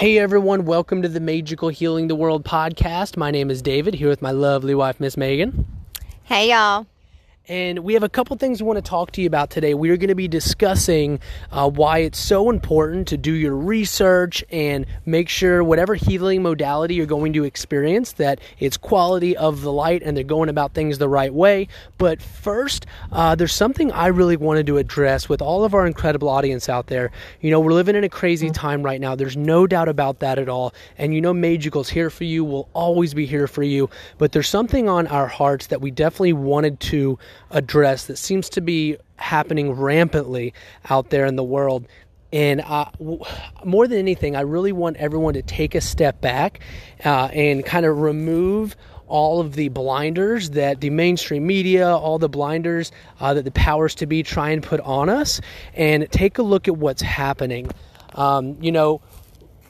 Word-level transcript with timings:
Hey 0.00 0.16
everyone, 0.16 0.64
welcome 0.64 1.02
to 1.02 1.08
the 1.08 1.20
Magical 1.20 1.68
Healing 1.68 2.08
the 2.08 2.14
World 2.14 2.42
podcast. 2.42 3.18
My 3.18 3.30
name 3.30 3.50
is 3.50 3.60
David, 3.60 3.92
here 3.92 4.08
with 4.08 4.22
my 4.22 4.30
lovely 4.30 4.74
wife, 4.74 4.98
Miss 4.98 5.14
Megan. 5.14 5.66
Hey 6.22 6.48
y'all. 6.48 6.86
And 7.50 7.80
we 7.80 7.94
have 7.94 8.04
a 8.04 8.08
couple 8.08 8.36
things 8.36 8.62
we 8.62 8.68
want 8.68 8.76
to 8.76 8.88
talk 8.88 9.10
to 9.10 9.20
you 9.20 9.26
about 9.26 9.50
today. 9.50 9.74
We 9.74 9.90
are 9.90 9.96
going 9.96 10.06
to 10.06 10.14
be 10.14 10.28
discussing 10.28 11.18
uh, 11.50 11.68
why 11.68 11.98
it's 11.98 12.16
so 12.16 12.48
important 12.48 13.08
to 13.08 13.16
do 13.16 13.32
your 13.32 13.56
research 13.56 14.44
and 14.52 14.86
make 15.04 15.28
sure 15.28 15.64
whatever 15.64 15.96
healing 15.96 16.44
modality 16.44 16.94
you're 16.94 17.06
going 17.06 17.32
to 17.32 17.42
experience 17.42 18.12
that 18.12 18.40
it's 18.60 18.76
quality 18.76 19.36
of 19.36 19.62
the 19.62 19.72
light 19.72 20.00
and 20.04 20.16
they're 20.16 20.22
going 20.22 20.48
about 20.48 20.74
things 20.74 20.98
the 20.98 21.08
right 21.08 21.34
way. 21.34 21.66
But 21.98 22.22
first, 22.22 22.86
uh, 23.10 23.34
there's 23.34 23.52
something 23.52 23.90
I 23.90 24.06
really 24.06 24.36
wanted 24.36 24.68
to 24.68 24.78
address 24.78 25.28
with 25.28 25.42
all 25.42 25.64
of 25.64 25.74
our 25.74 25.88
incredible 25.88 26.28
audience 26.28 26.68
out 26.68 26.86
there. 26.86 27.10
You 27.40 27.50
know, 27.50 27.58
we're 27.58 27.72
living 27.72 27.96
in 27.96 28.04
a 28.04 28.08
crazy 28.08 28.46
mm-hmm. 28.46 28.54
time 28.54 28.82
right 28.84 29.00
now. 29.00 29.16
There's 29.16 29.36
no 29.36 29.66
doubt 29.66 29.88
about 29.88 30.20
that 30.20 30.38
at 30.38 30.48
all. 30.48 30.72
And 30.98 31.12
you 31.12 31.20
know, 31.20 31.34
Magical's 31.34 31.88
here 31.88 32.10
for 32.10 32.22
you. 32.22 32.44
Will 32.44 32.68
always 32.74 33.12
be 33.12 33.26
here 33.26 33.48
for 33.48 33.64
you. 33.64 33.90
But 34.18 34.30
there's 34.30 34.48
something 34.48 34.88
on 34.88 35.08
our 35.08 35.26
hearts 35.26 35.66
that 35.66 35.80
we 35.80 35.90
definitely 35.90 36.34
wanted 36.34 36.78
to 36.78 37.18
address 37.50 38.06
that 38.06 38.16
seems 38.16 38.48
to 38.50 38.60
be 38.60 38.96
happening 39.16 39.72
rampantly 39.72 40.54
out 40.88 41.10
there 41.10 41.26
in 41.26 41.36
the 41.36 41.44
world. 41.44 41.86
And 42.32 42.60
uh, 42.60 42.86
more 43.64 43.88
than 43.88 43.98
anything, 43.98 44.36
I 44.36 44.42
really 44.42 44.72
want 44.72 44.96
everyone 44.98 45.34
to 45.34 45.42
take 45.42 45.74
a 45.74 45.80
step 45.80 46.20
back 46.20 46.60
uh, 47.04 47.28
and 47.32 47.64
kind 47.64 47.84
of 47.84 47.98
remove 47.98 48.76
all 49.08 49.40
of 49.40 49.54
the 49.54 49.68
blinders 49.68 50.50
that 50.50 50.80
the 50.80 50.90
mainstream 50.90 51.44
media, 51.44 51.88
all 51.88 52.18
the 52.18 52.28
blinders 52.28 52.92
uh, 53.18 53.34
that 53.34 53.44
the 53.44 53.50
powers 53.50 53.96
to 53.96 54.06
be 54.06 54.22
try 54.22 54.50
and 54.50 54.62
put 54.62 54.78
on 54.80 55.08
us, 55.08 55.40
and 55.74 56.10
take 56.12 56.38
a 56.38 56.42
look 56.42 56.68
at 56.68 56.76
what's 56.76 57.02
happening. 57.02 57.68
Um, 58.14 58.56
you 58.60 58.70
know, 58.70 59.02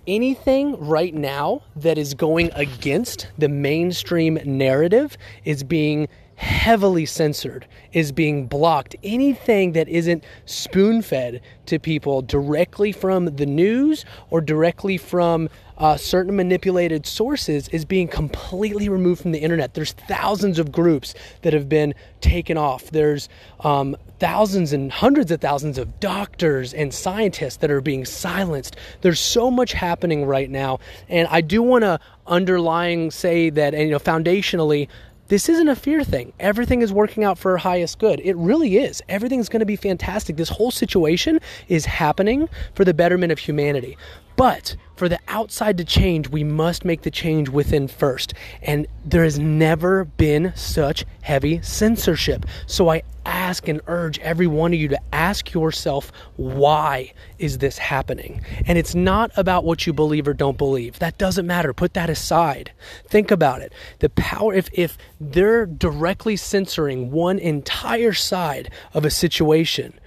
anything 0.06 0.78
right 0.86 1.14
now 1.14 1.62
that 1.76 1.96
is 1.96 2.12
going 2.12 2.50
against 2.54 3.28
the 3.38 3.48
mainstream 3.48 4.38
narrative 4.44 5.16
is 5.46 5.64
being 5.64 6.08
heavily 6.40 7.04
censored, 7.04 7.66
is 7.92 8.12
being 8.12 8.46
blocked. 8.46 8.96
Anything 9.02 9.72
that 9.72 9.86
isn't 9.90 10.24
spoon 10.46 11.02
fed 11.02 11.42
to 11.66 11.78
people 11.78 12.22
directly 12.22 12.92
from 12.92 13.26
the 13.36 13.44
news 13.44 14.06
or 14.30 14.40
directly 14.40 14.96
from 14.96 15.50
uh, 15.76 15.98
certain 15.98 16.34
manipulated 16.34 17.04
sources 17.04 17.68
is 17.68 17.84
being 17.84 18.08
completely 18.08 18.88
removed 18.88 19.20
from 19.20 19.32
the 19.32 19.38
internet. 19.38 19.74
There's 19.74 19.92
thousands 19.92 20.58
of 20.58 20.72
groups 20.72 21.14
that 21.42 21.52
have 21.52 21.68
been 21.68 21.94
taken 22.22 22.56
off. 22.56 22.90
There's 22.90 23.28
um, 23.60 23.94
thousands 24.18 24.72
and 24.72 24.90
hundreds 24.90 25.30
of 25.30 25.42
thousands 25.42 25.76
of 25.76 26.00
doctors 26.00 26.72
and 26.72 26.92
scientists 26.92 27.56
that 27.58 27.70
are 27.70 27.80
being 27.82 28.06
silenced. 28.06 28.76
There's 29.02 29.20
so 29.20 29.50
much 29.50 29.72
happening 29.72 30.24
right 30.24 30.48
now, 30.48 30.80
and 31.08 31.28
I 31.30 31.42
do 31.42 31.62
want 31.62 31.82
to 31.82 32.00
underlying 32.26 33.10
say 33.10 33.50
that, 33.50 33.74
and 33.74 33.84
you 33.84 33.90
know, 33.90 33.98
foundationally, 33.98 34.88
this 35.30 35.48
isn't 35.48 35.68
a 35.68 35.76
fear 35.76 36.02
thing. 36.02 36.32
Everything 36.40 36.82
is 36.82 36.92
working 36.92 37.22
out 37.22 37.38
for 37.38 37.52
our 37.52 37.58
highest 37.58 38.00
good. 38.00 38.20
It 38.24 38.36
really 38.36 38.78
is. 38.78 39.00
Everything's 39.08 39.48
going 39.48 39.60
to 39.60 39.66
be 39.66 39.76
fantastic. 39.76 40.36
This 40.36 40.48
whole 40.48 40.72
situation 40.72 41.38
is 41.68 41.86
happening 41.86 42.48
for 42.74 42.84
the 42.84 42.92
betterment 42.92 43.30
of 43.30 43.38
humanity. 43.38 43.96
But 44.40 44.74
for 44.96 45.06
the 45.06 45.18
outside 45.28 45.76
to 45.76 45.84
change, 45.84 46.30
we 46.30 46.44
must 46.44 46.82
make 46.82 47.02
the 47.02 47.10
change 47.10 47.50
within 47.50 47.88
first. 47.88 48.32
And 48.62 48.86
there 49.04 49.22
has 49.22 49.38
never 49.38 50.06
been 50.06 50.54
such 50.56 51.04
heavy 51.20 51.60
censorship. 51.60 52.46
So 52.66 52.88
I 52.88 53.02
ask 53.26 53.68
and 53.68 53.82
urge 53.86 54.18
every 54.20 54.46
one 54.46 54.72
of 54.72 54.80
you 54.80 54.88
to 54.88 55.00
ask 55.12 55.52
yourself, 55.52 56.10
why 56.36 57.12
is 57.38 57.58
this 57.58 57.76
happening? 57.76 58.40
And 58.64 58.78
it's 58.78 58.94
not 58.94 59.30
about 59.36 59.66
what 59.66 59.86
you 59.86 59.92
believe 59.92 60.26
or 60.26 60.32
don't 60.32 60.56
believe. 60.56 61.00
That 61.00 61.18
doesn't 61.18 61.46
matter. 61.46 61.74
Put 61.74 61.92
that 61.92 62.08
aside. 62.08 62.72
Think 63.06 63.30
about 63.30 63.60
it. 63.60 63.74
The 63.98 64.08
power, 64.08 64.54
if, 64.54 64.70
if 64.72 64.96
they're 65.20 65.66
directly 65.66 66.36
censoring 66.36 67.10
one 67.10 67.38
entire 67.38 68.14
side 68.14 68.70
of 68.94 69.04
a 69.04 69.10
situation, 69.10 70.00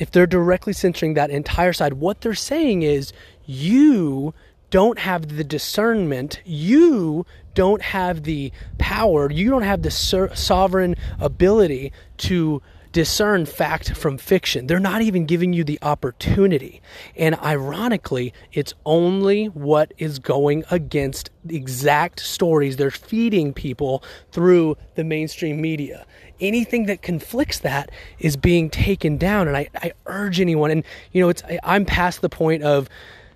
if 0.00 0.10
they're 0.10 0.26
directly 0.26 0.72
censoring 0.72 1.14
that 1.14 1.30
entire 1.30 1.74
side, 1.74 1.92
what 1.92 2.22
they're 2.22 2.34
saying 2.34 2.82
is 2.82 3.12
you 3.50 4.32
don't 4.70 5.00
have 5.00 5.36
the 5.36 5.42
discernment, 5.42 6.40
you 6.44 7.26
don't 7.54 7.82
have 7.82 8.22
the 8.22 8.52
power, 8.78 9.30
you 9.30 9.50
don't 9.50 9.62
have 9.62 9.82
the 9.82 9.90
sovereign 9.90 10.94
ability 11.18 11.92
to 12.18 12.62
discern 12.92 13.46
fact 13.46 13.96
from 13.96 14.18
fiction. 14.18 14.66
They're 14.66 14.78
not 14.80 15.02
even 15.02 15.26
giving 15.26 15.52
you 15.52 15.64
the 15.64 15.78
opportunity. 15.82 16.80
And 17.16 17.36
ironically, 17.36 18.32
it's 18.52 18.74
only 18.84 19.46
what 19.46 19.92
is 19.98 20.18
going 20.18 20.64
against 20.70 21.30
the 21.44 21.56
exact 21.56 22.20
stories 22.20 22.76
they're 22.76 22.90
feeding 22.90 23.52
people 23.52 24.02
through 24.32 24.76
the 24.94 25.04
mainstream 25.04 25.60
media. 25.60 26.06
Anything 26.40 26.86
that 26.86 27.02
conflicts 27.02 27.58
that 27.60 27.90
is 28.18 28.36
being 28.36 28.70
taken 28.70 29.18
down. 29.18 29.46
And 29.48 29.56
I, 29.56 29.68
I 29.76 29.92
urge 30.06 30.40
anyone, 30.40 30.70
and 30.70 30.84
you 31.12 31.20
know, 31.20 31.28
it's 31.28 31.42
I, 31.44 31.58
I'm 31.62 31.84
past 31.84 32.22
the 32.22 32.28
point 32.28 32.62
of 32.62 32.88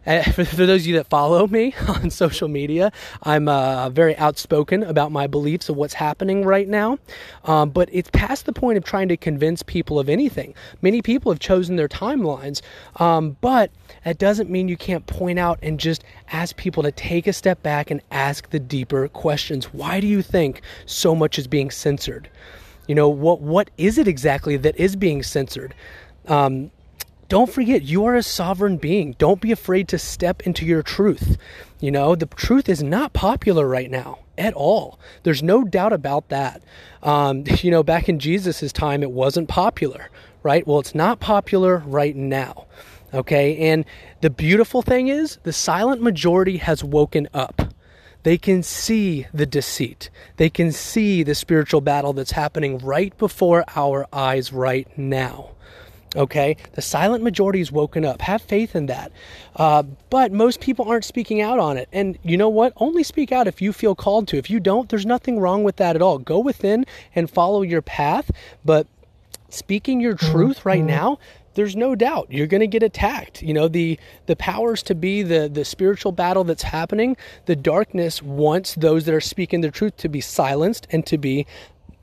for, 0.35 0.45
for, 0.45 0.67
those 0.67 0.83
of 0.83 0.87
you 0.87 0.97
that 0.97 1.07
follow 1.09 1.47
me 1.47 1.75
on 1.89 2.11
social 2.11 2.47
media, 2.47 2.93
I'm 3.23 3.49
uh, 3.49 3.89
very 3.89 4.15
outspoken 4.19 4.83
about 4.83 5.11
my 5.11 5.27
beliefs 5.27 5.71
of 5.71 5.77
what's 5.77 5.95
happening 5.95 6.45
right 6.45 6.69
now. 6.69 6.99
Um, 7.45 7.71
but 7.71 7.89
it's 7.91 8.11
past 8.13 8.45
the 8.45 8.53
point 8.53 8.77
of 8.77 8.85
trying 8.85 9.09
to 9.09 9.17
convince 9.17 9.63
people 9.63 9.99
of 9.99 10.11
anything. 10.11 10.55
Many 10.83 11.01
people 11.01 11.33
have 11.33 11.39
chosen 11.39 11.77
their 11.77 11.89
timelines, 11.89 12.61
um, 12.97 13.39
but 13.41 13.71
that 14.05 14.19
doesn't 14.19 14.51
mean 14.51 14.69
you 14.69 14.77
can't 14.77 15.07
point 15.07 15.39
out 15.39 15.59
and 15.63 15.81
just 15.81 16.05
ask 16.33 16.55
people 16.57 16.83
to 16.83 16.93
take 16.93 17.27
a 17.27 17.33
step 17.33 17.63
back 17.63 17.91
and 17.91 18.03
ask 18.11 18.51
the 18.51 18.61
deeper 18.61 19.09
questions. 19.09 19.73
Why 19.73 20.01
do 20.01 20.07
you 20.07 20.21
think 20.21 20.61
so 20.85 21.15
much 21.15 21.39
is 21.39 21.47
being 21.47 21.71
censored? 21.71 22.29
You 22.87 22.95
know, 22.95 23.09
what 23.09 23.41
what 23.41 23.71
is 23.79 23.97
it 23.97 24.07
exactly 24.07 24.59
that 24.59 24.77
is 24.77 24.97
being 24.97 25.23
censored? 25.23 25.75
Um, 26.29 26.71
don't 27.29 27.51
forget 27.51 27.83
you 27.83 28.05
are 28.05 28.15
a 28.15 28.23
sovereign 28.23 28.77
being. 28.77 29.15
Don't 29.19 29.41
be 29.41 29.53
afraid 29.53 29.89
to 29.89 29.99
step 29.99 30.43
into 30.43 30.65
your 30.65 30.83
truth. 30.83 31.37
You 31.81 31.91
know, 31.91 32.15
the 32.15 32.27
truth 32.27 32.69
is 32.69 32.83
not 32.83 33.13
popular 33.13 33.67
right 33.67 33.91
now 33.91 34.21
at 34.37 34.55
all. 34.55 34.99
There's 35.23 35.43
no 35.43 35.65
doubt 35.65 35.93
about 35.93 36.29
that. 36.29 36.63
Um, 37.03 37.45
you 37.63 37.71
know, 37.71 37.83
back 37.83 38.09
in 38.09 38.19
Jesus' 38.19 38.73
time, 38.73 39.03
it 39.03 39.11
wasn't 39.11 39.49
popular, 39.49 40.11
right? 40.43 40.67
Well, 40.67 40.81
it's 40.81 40.95
not 40.95 41.21
popular 41.21 41.79
right 41.87 42.17
now. 42.17 42.67
Okay. 43.13 43.71
And 43.71 43.85
the 44.21 44.31
beautiful 44.31 44.83
thing 44.83 45.09
is, 45.09 45.39
the 45.45 45.53
silent 45.53 46.03
majority 46.03 46.57
has 46.59 46.83
woken 46.83 47.29
up. 47.33 47.63
They 48.25 48.39
can 48.39 48.63
see 48.63 49.27
the 49.35 49.47
deceit. 49.47 50.09
They 50.37 50.49
can 50.49 50.73
see 50.73 51.23
the 51.23 51.35
spiritual 51.35 51.83
battle 51.83 52.15
that's 52.15 52.33
happening 52.33 52.79
right 52.79 53.17
before 53.19 53.65
our 53.77 54.07
eyes 54.13 54.53
right 54.53 54.89
now. 54.99 55.54
Okay, 56.17 56.57
the 56.73 56.83
silent 56.83 57.25
majority 57.25 57.61
is 57.61 57.73
woken 57.73 58.05
up. 58.05 58.21
Have 58.23 58.43
faith 58.43 58.77
in 58.77 58.87
that. 58.87 59.11
Uh, 59.57 59.83
but 60.11 60.33
most 60.33 60.61
people 60.61 60.89
aren't 60.89 61.05
speaking 61.05 61.41
out 61.41 61.59
on 61.59 61.77
it. 61.77 61.89
And 61.93 62.19
you 62.23 62.37
know 62.37 62.49
what? 62.49 62.73
Only 62.77 63.03
speak 63.03 63.33
out 63.33 63.49
if 63.49 63.61
you 63.61 63.73
feel 63.73 63.95
called 63.95 64.29
to. 64.29 64.37
If 64.37 64.49
you 64.49 64.61
don't, 64.61 64.89
there's 64.89 65.07
nothing 65.07 65.41
wrong 65.41 65.65
with 65.65 65.77
that 65.77 65.97
at 65.97 66.03
all. 66.03 66.19
Go 66.19 66.39
within 66.39 66.87
and 67.15 67.29
follow 67.29 67.63
your 67.63 67.83
path. 67.83 68.31
But 68.65 68.87
speaking 69.49 70.01
your 70.01 70.15
truth 70.15 70.65
right 70.65 70.79
mm-hmm. 70.79 70.87
now, 70.87 71.19
there's 71.55 71.77
no 71.77 71.95
doubt 71.95 72.29
you're 72.31 72.47
going 72.47 72.61
to 72.61 72.67
get 72.67 72.83
attacked. 72.83 73.43
You 73.43 73.55
know, 73.55 73.69
the 73.69 73.99
the 74.27 74.37
powers 74.37 74.83
to 74.85 74.95
be, 74.95 75.23
the 75.23 75.49
the 75.49 75.65
spiritual 75.65 76.13
battle 76.13 76.45
that's 76.45 76.65
happening, 76.65 77.17
the 77.47 77.57
darkness 77.57 78.23
wants 78.23 78.75
those 78.75 79.05
that 79.05 79.15
are 79.15 79.21
speaking 79.21 79.61
the 79.61 79.71
truth 79.71 79.97
to 79.99 80.09
be 80.09 80.21
silenced 80.21 80.87
and 80.91 81.07
to 81.07 81.19
be 81.19 81.47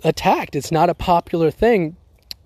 attacked. 0.03 0.55
It's 0.55 0.71
not 0.71 0.89
a 0.89 0.93
popular 0.93 1.51
thing 1.51 1.97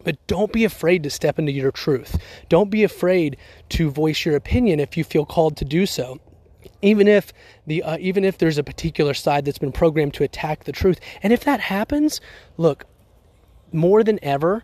but 0.05 0.25
don't 0.27 0.53
be 0.53 0.63
afraid 0.63 1.03
to 1.03 1.09
step 1.09 1.37
into 1.37 1.51
your 1.51 1.71
truth. 1.71 2.17
Don't 2.47 2.69
be 2.69 2.83
afraid 2.83 3.35
to 3.69 3.89
voice 3.89 4.23
your 4.23 4.37
opinion 4.37 4.79
if 4.79 4.95
you 4.95 5.03
feel 5.03 5.25
called 5.25 5.57
to 5.57 5.65
do 5.65 5.85
so. 5.85 6.21
Even 6.81 7.07
if 7.07 7.33
the 7.67 7.83
uh, 7.83 7.97
even 7.99 8.23
if 8.23 8.37
there's 8.37 8.57
a 8.57 8.63
particular 8.63 9.13
side 9.13 9.43
that's 9.43 9.57
been 9.57 9.71
programmed 9.71 10.13
to 10.13 10.23
attack 10.23 10.63
the 10.63 10.71
truth. 10.71 10.99
And 11.23 11.33
if 11.33 11.43
that 11.43 11.59
happens, 11.59 12.21
look, 12.57 12.85
more 13.73 14.03
than 14.03 14.23
ever, 14.23 14.63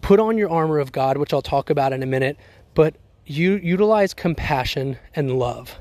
put 0.00 0.20
on 0.20 0.38
your 0.38 0.50
armor 0.50 0.78
of 0.78 0.92
God, 0.92 1.18
which 1.18 1.34
I'll 1.34 1.42
talk 1.42 1.68
about 1.68 1.92
in 1.92 2.02
a 2.02 2.06
minute, 2.06 2.36
but 2.74 2.96
you 3.26 3.56
utilize 3.56 4.14
compassion 4.14 4.98
and 5.14 5.36
love. 5.36 5.78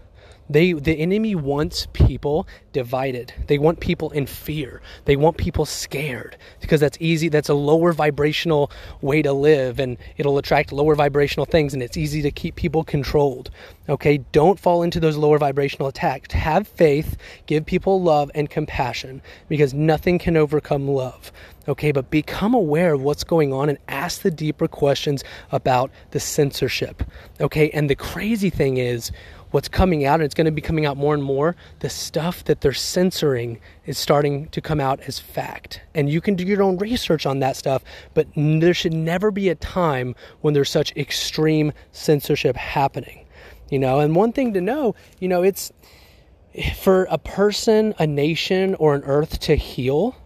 They 0.50 0.74
the 0.74 0.94
enemy 0.94 1.34
wants 1.36 1.88
people 1.94 2.48
divided. 2.72 3.34
They 3.48 3.58
want 3.58 3.80
people 3.80 4.12
in 4.12 4.26
fear. 4.26 4.82
They 5.06 5.16
want 5.16 5.38
people 5.38 5.66
scared 5.66 6.38
because 6.62 6.80
that's 6.80 6.98
easy. 7.00 7.30
That's 7.30 7.50
a 7.50 7.54
lower 7.54 7.94
vibrational 7.94 8.72
way 9.02 9.22
to 9.22 9.34
live 9.34 9.80
and 9.80 9.98
it'll 10.18 10.38
attract 10.38 10.72
lower 10.72 10.94
vibrational 10.94 11.46
things 11.46 11.74
and 11.74 11.82
it's 11.82 11.98
easy 11.98 12.22
to 12.22 12.32
keep 12.32 12.56
people 12.56 12.84
controlled. 12.84 13.50
Okay? 13.90 14.20
Don't 14.32 14.60
fall 14.60 14.84
into 14.84 15.00
those 15.00 15.18
lower 15.18 15.38
vibrational 15.38 15.88
attacks. 15.88 16.34
Have 16.34 16.68
faith, 16.68 17.18
give 17.46 17.66
people 17.66 18.02
love 18.02 18.30
and 18.36 18.50
compassion 18.50 19.22
because 19.48 19.74
nothing 19.74 20.20
can 20.20 20.38
overcome 20.38 20.88
love. 20.88 21.32
Okay, 21.68 21.92
but 21.92 22.12
become 22.12 22.54
aware 22.54 22.94
of 22.94 23.02
what's 23.02 23.24
going 23.24 23.52
on 23.52 23.70
and 23.70 23.80
ask 23.88 24.22
the 24.22 24.30
deeper 24.30 24.68
questions 24.68 25.24
about 25.52 25.90
the 26.12 26.20
censorship. 26.20 27.02
Okay, 27.42 27.72
and 27.72 27.90
the 27.90 27.96
crazy 27.96 28.52
thing 28.52 28.78
is 28.78 29.12
what's 29.56 29.70
coming 29.70 30.04
out, 30.04 30.16
and 30.16 30.24
it's 30.24 30.36
going 30.36 30.44
to 30.44 30.52
be 30.52 30.62
coming 30.62 30.86
out 30.86 30.98
more 30.98 31.14
and 31.14 31.24
more, 31.24 31.56
the 31.80 31.90
stuff 31.90 32.44
that 32.44 32.60
they're 32.60 32.74
censoring 32.74 33.58
is 33.86 33.98
starting 33.98 34.50
to 34.50 34.60
come 34.60 34.82
out 34.82 35.00
as 35.08 35.18
fact. 35.18 35.80
And 35.94 36.10
you 36.10 36.20
can 36.20 36.36
do 36.36 36.44
your 36.44 36.62
own 36.62 36.78
research 36.78 37.26
on 37.26 37.40
that 37.40 37.56
stuff, 37.56 37.82
but 38.14 38.28
there 38.36 38.74
should 38.74 38.94
never 38.94 39.32
be 39.32 39.48
a 39.48 39.56
time 39.56 40.14
when 40.42 40.54
there's 40.54 40.70
such 40.70 40.92
extreme 40.98 41.72
censorship 41.94 42.58
happening. 42.58 43.26
You 43.70 43.80
know, 43.80 44.02
and 44.02 44.14
one 44.14 44.34
thing 44.34 44.54
to 44.56 44.62
know, 44.62 44.94
you 45.20 45.30
know, 45.30 45.42
it's 45.42 45.72
eh, 46.54 46.74
for 46.74 47.06
a 47.06 47.18
person, 47.18 47.94
a 47.98 48.06
nation, 48.06 48.76
or 48.76 48.94
an 48.94 49.04
earth 49.06 49.40
to 49.40 49.56
heal, 49.56 50.18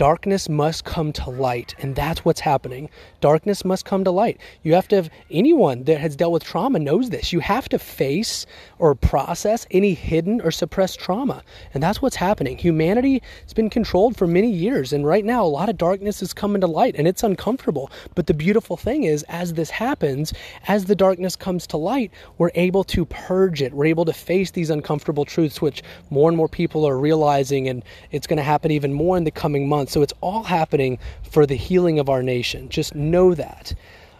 darkness 0.00 0.48
must 0.48 0.86
come 0.86 1.12
to 1.12 1.28
light 1.28 1.74
and 1.78 1.94
that's 1.94 2.24
what's 2.24 2.40
happening. 2.40 2.88
Darkness 3.20 3.66
must 3.66 3.84
come 3.84 4.02
to 4.02 4.10
light. 4.10 4.40
You 4.62 4.72
have 4.72 4.88
to 4.88 4.96
have 4.96 5.10
anyone 5.30 5.84
that 5.84 6.00
has 6.00 6.16
dealt 6.16 6.32
with 6.32 6.42
trauma 6.42 6.78
knows 6.78 7.10
this. 7.10 7.34
You 7.34 7.40
have 7.40 7.68
to 7.68 7.78
face 7.78 8.46
or 8.78 8.94
process 8.94 9.66
any 9.70 9.92
hidden 9.92 10.40
or 10.40 10.52
suppressed 10.52 11.00
trauma 11.00 11.42
and 11.74 11.82
that's 11.82 12.00
what's 12.00 12.16
happening. 12.16 12.56
Humanity 12.56 13.20
has 13.42 13.52
been 13.52 13.68
controlled 13.68 14.16
for 14.16 14.26
many 14.26 14.50
years 14.50 14.94
and 14.94 15.06
right 15.06 15.22
now 15.22 15.44
a 15.44 15.54
lot 15.58 15.68
of 15.68 15.76
darkness 15.76 16.22
is 16.22 16.32
coming 16.32 16.62
to 16.62 16.66
light 16.66 16.94
and 16.96 17.06
it's 17.06 17.22
uncomfortable. 17.22 17.90
But 18.14 18.26
the 18.26 18.32
beautiful 18.32 18.78
thing 18.78 19.02
is 19.02 19.22
as 19.24 19.52
this 19.52 19.68
happens 19.68 20.32
as 20.66 20.86
the 20.86 20.96
darkness 20.96 21.36
comes 21.36 21.66
to 21.66 21.76
light 21.76 22.10
we're 22.38 22.52
able 22.54 22.84
to 22.84 23.04
purge 23.04 23.60
it. 23.60 23.74
We're 23.74 23.84
able 23.84 24.06
to 24.06 24.14
face 24.14 24.52
these 24.52 24.70
uncomfortable 24.70 25.26
truths 25.26 25.60
which 25.60 25.82
more 26.08 26.30
and 26.30 26.38
more 26.38 26.48
people 26.48 26.88
are 26.88 26.98
realizing 26.98 27.68
and 27.68 27.84
it's 28.12 28.26
going 28.26 28.38
to 28.38 28.42
happen 28.42 28.70
even 28.70 28.94
more 28.94 29.18
in 29.18 29.24
the 29.24 29.30
coming 29.30 29.68
months 29.68 29.89
so 29.90 30.02
it's 30.02 30.14
all 30.20 30.44
happening 30.44 30.98
for 31.22 31.46
the 31.46 31.56
healing 31.56 31.98
of 31.98 32.08
our 32.08 32.22
nation. 32.22 32.68
Just 32.68 32.94
know 32.94 33.34
that. 33.34 33.74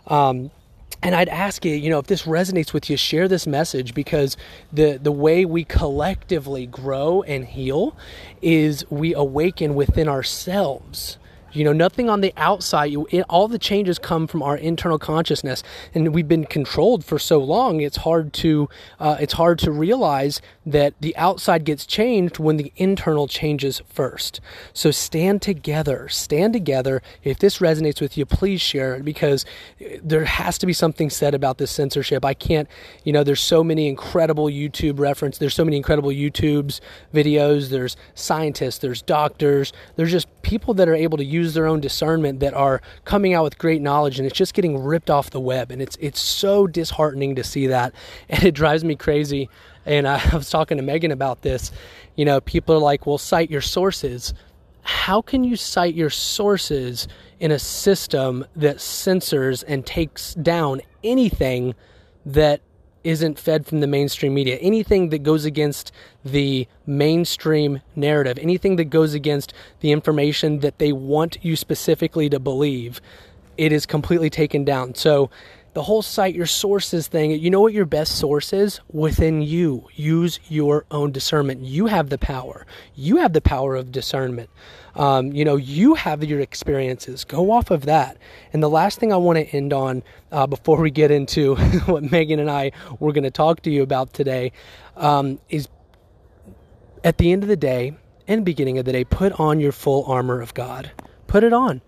Um, 0.06 0.50
and 1.02 1.14
I'd 1.14 1.28
ask 1.30 1.64
you, 1.64 1.74
you 1.74 1.88
know, 1.88 1.98
if 1.98 2.06
this 2.06 2.24
resonates 2.24 2.72
with 2.74 2.90
you, 2.90 2.96
share 2.96 3.26
this 3.26 3.46
message 3.46 3.94
because 3.94 4.36
the 4.72 4.98
the 5.02 5.12
way 5.12 5.44
we 5.46 5.64
collectively 5.64 6.66
grow 6.66 7.22
and 7.22 7.46
heal 7.46 7.96
is 8.42 8.84
we 8.90 9.14
awaken 9.14 9.74
within 9.74 10.08
ourselves 10.08 11.16
you 11.52 11.64
know, 11.64 11.72
nothing 11.72 12.08
on 12.08 12.20
the 12.20 12.32
outside. 12.36 12.94
All 13.28 13.48
the 13.48 13.58
changes 13.58 13.98
come 13.98 14.26
from 14.26 14.42
our 14.42 14.56
internal 14.56 14.98
consciousness, 14.98 15.62
and 15.94 16.14
we've 16.14 16.28
been 16.28 16.46
controlled 16.46 17.04
for 17.04 17.18
so 17.18 17.38
long. 17.38 17.80
It's 17.80 17.98
hard 17.98 18.32
to 18.34 18.68
uh, 18.98 19.16
it's 19.20 19.34
hard 19.34 19.58
to 19.60 19.70
realize 19.70 20.40
that 20.66 20.94
the 21.00 21.16
outside 21.16 21.64
gets 21.64 21.86
changed 21.86 22.38
when 22.38 22.56
the 22.56 22.72
internal 22.76 23.26
changes 23.26 23.82
first. 23.88 24.40
So 24.72 24.90
stand 24.90 25.42
together, 25.42 26.08
stand 26.08 26.52
together. 26.52 27.02
If 27.24 27.38
this 27.38 27.58
resonates 27.58 28.00
with 28.00 28.16
you, 28.16 28.26
please 28.26 28.60
share 28.60 28.94
it 28.96 29.04
because 29.04 29.44
there 30.02 30.24
has 30.24 30.58
to 30.58 30.66
be 30.66 30.72
something 30.72 31.10
said 31.10 31.34
about 31.34 31.58
this 31.58 31.70
censorship. 31.70 32.24
I 32.24 32.34
can't, 32.34 32.68
you 33.04 33.12
know, 33.12 33.24
there's 33.24 33.40
so 33.40 33.64
many 33.64 33.88
incredible 33.88 34.46
YouTube 34.46 34.98
reference. 34.98 35.38
There's 35.38 35.54
so 35.54 35.64
many 35.64 35.76
incredible 35.76 36.10
YouTube's 36.10 36.80
videos. 37.14 37.70
There's 37.70 37.96
scientists. 38.14 38.78
There's 38.78 39.02
doctors. 39.02 39.72
There's 39.96 40.12
just 40.12 40.28
people 40.42 40.74
that 40.74 40.88
are 40.88 40.94
able 40.94 41.18
to 41.18 41.24
use 41.24 41.39
use 41.40 41.54
their 41.54 41.66
own 41.66 41.80
discernment 41.80 42.40
that 42.40 42.54
are 42.54 42.80
coming 43.04 43.34
out 43.34 43.44
with 43.44 43.58
great 43.58 43.82
knowledge 43.82 44.18
and 44.18 44.26
it's 44.26 44.36
just 44.36 44.54
getting 44.54 44.82
ripped 44.82 45.10
off 45.10 45.30
the 45.30 45.40
web 45.40 45.70
and 45.70 45.80
it's 45.82 45.96
it's 46.00 46.20
so 46.20 46.66
disheartening 46.66 47.34
to 47.34 47.44
see 47.44 47.66
that 47.66 47.92
and 48.28 48.44
it 48.44 48.52
drives 48.52 48.84
me 48.84 48.96
crazy. 48.96 49.48
And 49.86 50.06
I 50.06 50.20
was 50.34 50.50
talking 50.50 50.76
to 50.76 50.82
Megan 50.82 51.10
about 51.10 51.42
this. 51.42 51.72
You 52.16 52.24
know 52.24 52.40
people 52.40 52.74
are 52.74 52.78
like 52.78 53.06
well 53.06 53.18
cite 53.18 53.50
your 53.50 53.60
sources. 53.60 54.34
How 54.82 55.20
can 55.20 55.44
you 55.44 55.56
cite 55.56 55.94
your 55.94 56.10
sources 56.10 57.06
in 57.38 57.50
a 57.50 57.58
system 57.58 58.46
that 58.56 58.80
censors 58.80 59.62
and 59.62 59.84
takes 59.84 60.34
down 60.34 60.80
anything 61.04 61.74
that 62.24 62.60
isn't 63.04 63.38
fed 63.38 63.66
from 63.66 63.80
the 63.80 63.86
mainstream 63.86 64.34
media. 64.34 64.56
Anything 64.56 65.08
that 65.10 65.22
goes 65.22 65.44
against 65.44 65.92
the 66.24 66.66
mainstream 66.86 67.80
narrative, 67.96 68.38
anything 68.38 68.76
that 68.76 68.86
goes 68.86 69.14
against 69.14 69.52
the 69.80 69.92
information 69.92 70.60
that 70.60 70.78
they 70.78 70.92
want 70.92 71.38
you 71.42 71.56
specifically 71.56 72.28
to 72.28 72.38
believe, 72.38 73.00
it 73.56 73.72
is 73.72 73.86
completely 73.86 74.30
taken 74.30 74.64
down. 74.64 74.94
So 74.94 75.30
the 75.72 75.82
whole 75.82 76.02
cite, 76.02 76.34
your 76.34 76.46
sources 76.46 77.06
thing, 77.06 77.30
you 77.30 77.48
know 77.48 77.60
what 77.60 77.72
your 77.72 77.86
best 77.86 78.18
source 78.18 78.52
is? 78.52 78.80
Within 78.92 79.40
you. 79.40 79.88
Use 79.94 80.40
your 80.48 80.84
own 80.90 81.12
discernment. 81.12 81.60
You 81.60 81.86
have 81.86 82.10
the 82.10 82.18
power. 82.18 82.66
You 82.94 83.18
have 83.18 83.32
the 83.32 83.40
power 83.40 83.76
of 83.76 83.92
discernment. 83.92 84.50
Um, 84.94 85.32
you 85.32 85.44
know, 85.44 85.56
you 85.56 85.94
have 85.94 86.24
your 86.24 86.40
experiences. 86.40 87.24
Go 87.24 87.50
off 87.50 87.70
of 87.70 87.86
that. 87.86 88.18
And 88.52 88.62
the 88.62 88.68
last 88.68 88.98
thing 88.98 89.12
I 89.12 89.16
want 89.16 89.38
to 89.38 89.46
end 89.56 89.72
on 89.72 90.02
uh, 90.32 90.46
before 90.46 90.80
we 90.80 90.90
get 90.90 91.10
into 91.10 91.56
what 91.86 92.10
Megan 92.10 92.38
and 92.38 92.50
I 92.50 92.72
were 92.98 93.12
going 93.12 93.24
to 93.24 93.30
talk 93.30 93.62
to 93.62 93.70
you 93.70 93.82
about 93.82 94.12
today 94.12 94.52
um, 94.96 95.40
is 95.48 95.68
at 97.04 97.18
the 97.18 97.32
end 97.32 97.42
of 97.42 97.48
the 97.48 97.56
day 97.56 97.96
and 98.26 98.44
beginning 98.44 98.78
of 98.78 98.84
the 98.84 98.92
day, 98.92 99.04
put 99.04 99.32
on 99.40 99.60
your 99.60 99.72
full 99.72 100.04
armor 100.04 100.40
of 100.40 100.54
God. 100.54 100.90
Put 101.26 101.42
it 101.44 101.52
on. 101.52 101.80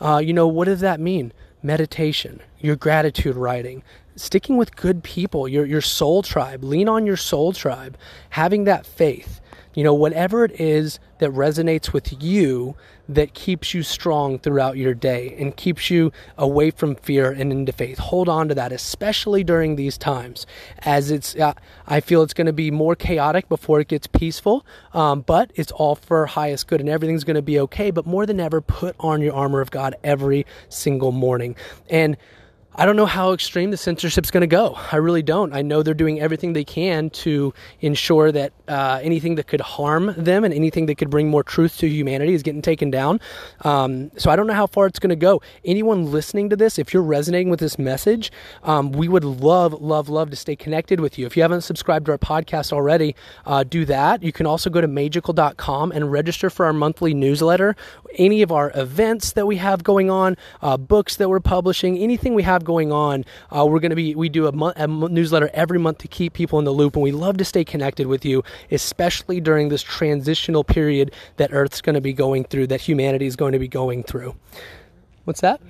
Uh, 0.00 0.18
you 0.18 0.32
know, 0.32 0.46
what 0.46 0.66
does 0.66 0.80
that 0.80 1.00
mean? 1.00 1.32
meditation, 1.62 2.40
your 2.60 2.76
gratitude 2.76 3.36
writing, 3.36 3.82
sticking 4.16 4.56
with 4.56 4.76
good 4.76 5.02
people, 5.02 5.48
your, 5.48 5.64
your 5.64 5.80
soul 5.80 6.22
tribe, 6.22 6.62
lean 6.62 6.88
on 6.88 7.06
your 7.06 7.16
soul 7.16 7.52
tribe, 7.52 7.96
having 8.30 8.64
that 8.64 8.86
faith. 8.86 9.40
You 9.74 9.84
know, 9.84 9.94
whatever 9.94 10.44
it 10.44 10.60
is 10.60 10.98
that 11.18 11.30
resonates 11.30 11.92
with 11.92 12.22
you 12.22 12.74
that 13.08 13.32
keeps 13.32 13.72
you 13.72 13.82
strong 13.82 14.38
throughout 14.38 14.76
your 14.76 14.94
day 14.94 15.34
and 15.38 15.56
keeps 15.56 15.90
you 15.90 16.12
away 16.36 16.70
from 16.70 16.94
fear 16.96 17.30
and 17.30 17.52
into 17.52 17.72
faith. 17.72 17.98
Hold 17.98 18.28
on 18.28 18.48
to 18.48 18.54
that, 18.54 18.72
especially 18.72 19.44
during 19.44 19.76
these 19.76 19.96
times, 19.96 20.46
as 20.80 21.10
it's. 21.10 21.36
Uh, 21.36 21.54
I 21.86 22.00
feel 22.00 22.22
it's 22.22 22.34
going 22.34 22.46
to 22.46 22.52
be 22.52 22.70
more 22.70 22.96
chaotic 22.96 23.48
before 23.48 23.80
it 23.80 23.88
gets 23.88 24.06
peaceful, 24.06 24.66
um, 24.92 25.22
but 25.22 25.50
it's 25.54 25.72
all 25.72 25.94
for 25.94 26.26
highest 26.26 26.66
good, 26.66 26.80
and 26.80 26.88
everything's 26.88 27.24
going 27.24 27.36
to 27.36 27.42
be 27.42 27.58
okay. 27.60 27.90
But 27.90 28.06
more 28.06 28.26
than 28.26 28.40
ever, 28.40 28.60
put 28.60 28.94
on 29.00 29.22
your 29.22 29.34
armor 29.34 29.60
of 29.60 29.70
God 29.70 29.94
every 30.02 30.44
single 30.68 31.12
morning 31.12 31.56
and 31.88 32.16
I 32.78 32.86
don't 32.86 32.94
know 32.94 33.06
how 33.06 33.32
extreme 33.32 33.72
the 33.72 33.76
censorship's 33.76 34.30
going 34.30 34.42
to 34.42 34.46
go. 34.46 34.78
I 34.92 34.96
really 34.98 35.20
don't. 35.20 35.52
I 35.52 35.62
know 35.62 35.82
they're 35.82 35.94
doing 35.94 36.20
everything 36.20 36.52
they 36.52 36.62
can 36.62 37.10
to 37.10 37.52
ensure 37.80 38.30
that 38.30 38.52
uh, 38.68 39.00
anything 39.02 39.34
that 39.34 39.48
could 39.48 39.60
harm 39.60 40.14
them 40.16 40.44
and 40.44 40.54
anything 40.54 40.86
that 40.86 40.94
could 40.94 41.10
bring 41.10 41.28
more 41.28 41.42
truth 41.42 41.78
to 41.78 41.88
humanity 41.88 42.34
is 42.34 42.44
getting 42.44 42.62
taken 42.62 42.88
down. 42.92 43.18
Um, 43.62 44.12
so 44.16 44.30
I 44.30 44.36
don't 44.36 44.46
know 44.46 44.54
how 44.54 44.68
far 44.68 44.86
it's 44.86 45.00
going 45.00 45.10
to 45.10 45.16
go. 45.16 45.42
Anyone 45.64 46.12
listening 46.12 46.50
to 46.50 46.56
this, 46.56 46.78
if 46.78 46.94
you're 46.94 47.02
resonating 47.02 47.50
with 47.50 47.58
this 47.58 47.80
message, 47.80 48.30
um, 48.62 48.92
we 48.92 49.08
would 49.08 49.24
love, 49.24 49.72
love, 49.72 50.08
love 50.08 50.30
to 50.30 50.36
stay 50.36 50.54
connected 50.54 51.00
with 51.00 51.18
you. 51.18 51.26
If 51.26 51.36
you 51.36 51.42
haven't 51.42 51.62
subscribed 51.62 52.06
to 52.06 52.12
our 52.12 52.18
podcast 52.18 52.72
already, 52.72 53.16
uh, 53.44 53.64
do 53.64 53.86
that. 53.86 54.22
You 54.22 54.30
can 54.30 54.46
also 54.46 54.70
go 54.70 54.80
to 54.80 54.86
magical.com 54.86 55.90
and 55.90 56.12
register 56.12 56.48
for 56.48 56.64
our 56.64 56.72
monthly 56.72 57.12
newsletter. 57.12 57.74
Any 58.14 58.40
of 58.40 58.52
our 58.52 58.70
events 58.76 59.32
that 59.32 59.48
we 59.48 59.56
have 59.56 59.82
going 59.82 60.10
on, 60.10 60.36
uh, 60.62 60.76
books 60.76 61.16
that 61.16 61.28
we're 61.28 61.40
publishing, 61.40 61.98
anything 61.98 62.34
we 62.34 62.44
have 62.44 62.67
going 62.68 62.92
on. 62.92 63.24
Uh, 63.50 63.64
we're 63.66 63.80
going 63.80 63.96
to 63.96 63.96
be, 63.96 64.14
we 64.14 64.28
do 64.28 64.46
a, 64.46 64.72
a 64.76 64.86
newsletter 64.86 65.50
every 65.54 65.78
month 65.78 65.98
to 65.98 66.08
keep 66.08 66.34
people 66.34 66.58
in 66.58 66.66
the 66.66 66.70
loop, 66.80 66.94
and 66.96 67.02
we 67.02 67.12
love 67.12 67.38
to 67.38 67.44
stay 67.44 67.64
connected 67.64 68.06
with 68.06 68.24
you, 68.24 68.44
especially 68.70 69.40
during 69.40 69.70
this 69.70 69.82
transitional 69.82 70.62
period 70.62 71.12
that 71.38 71.50
Earth's 71.52 71.80
going 71.80 71.94
to 71.94 72.00
be 72.02 72.12
going 72.12 72.44
through, 72.44 72.66
that 72.66 72.82
humanity 72.82 73.26
is 73.26 73.36
going 73.36 73.52
to 73.52 73.58
be 73.58 73.68
going 73.68 74.02
through. 74.02 74.36
What's 75.24 75.40
that? 75.40 75.60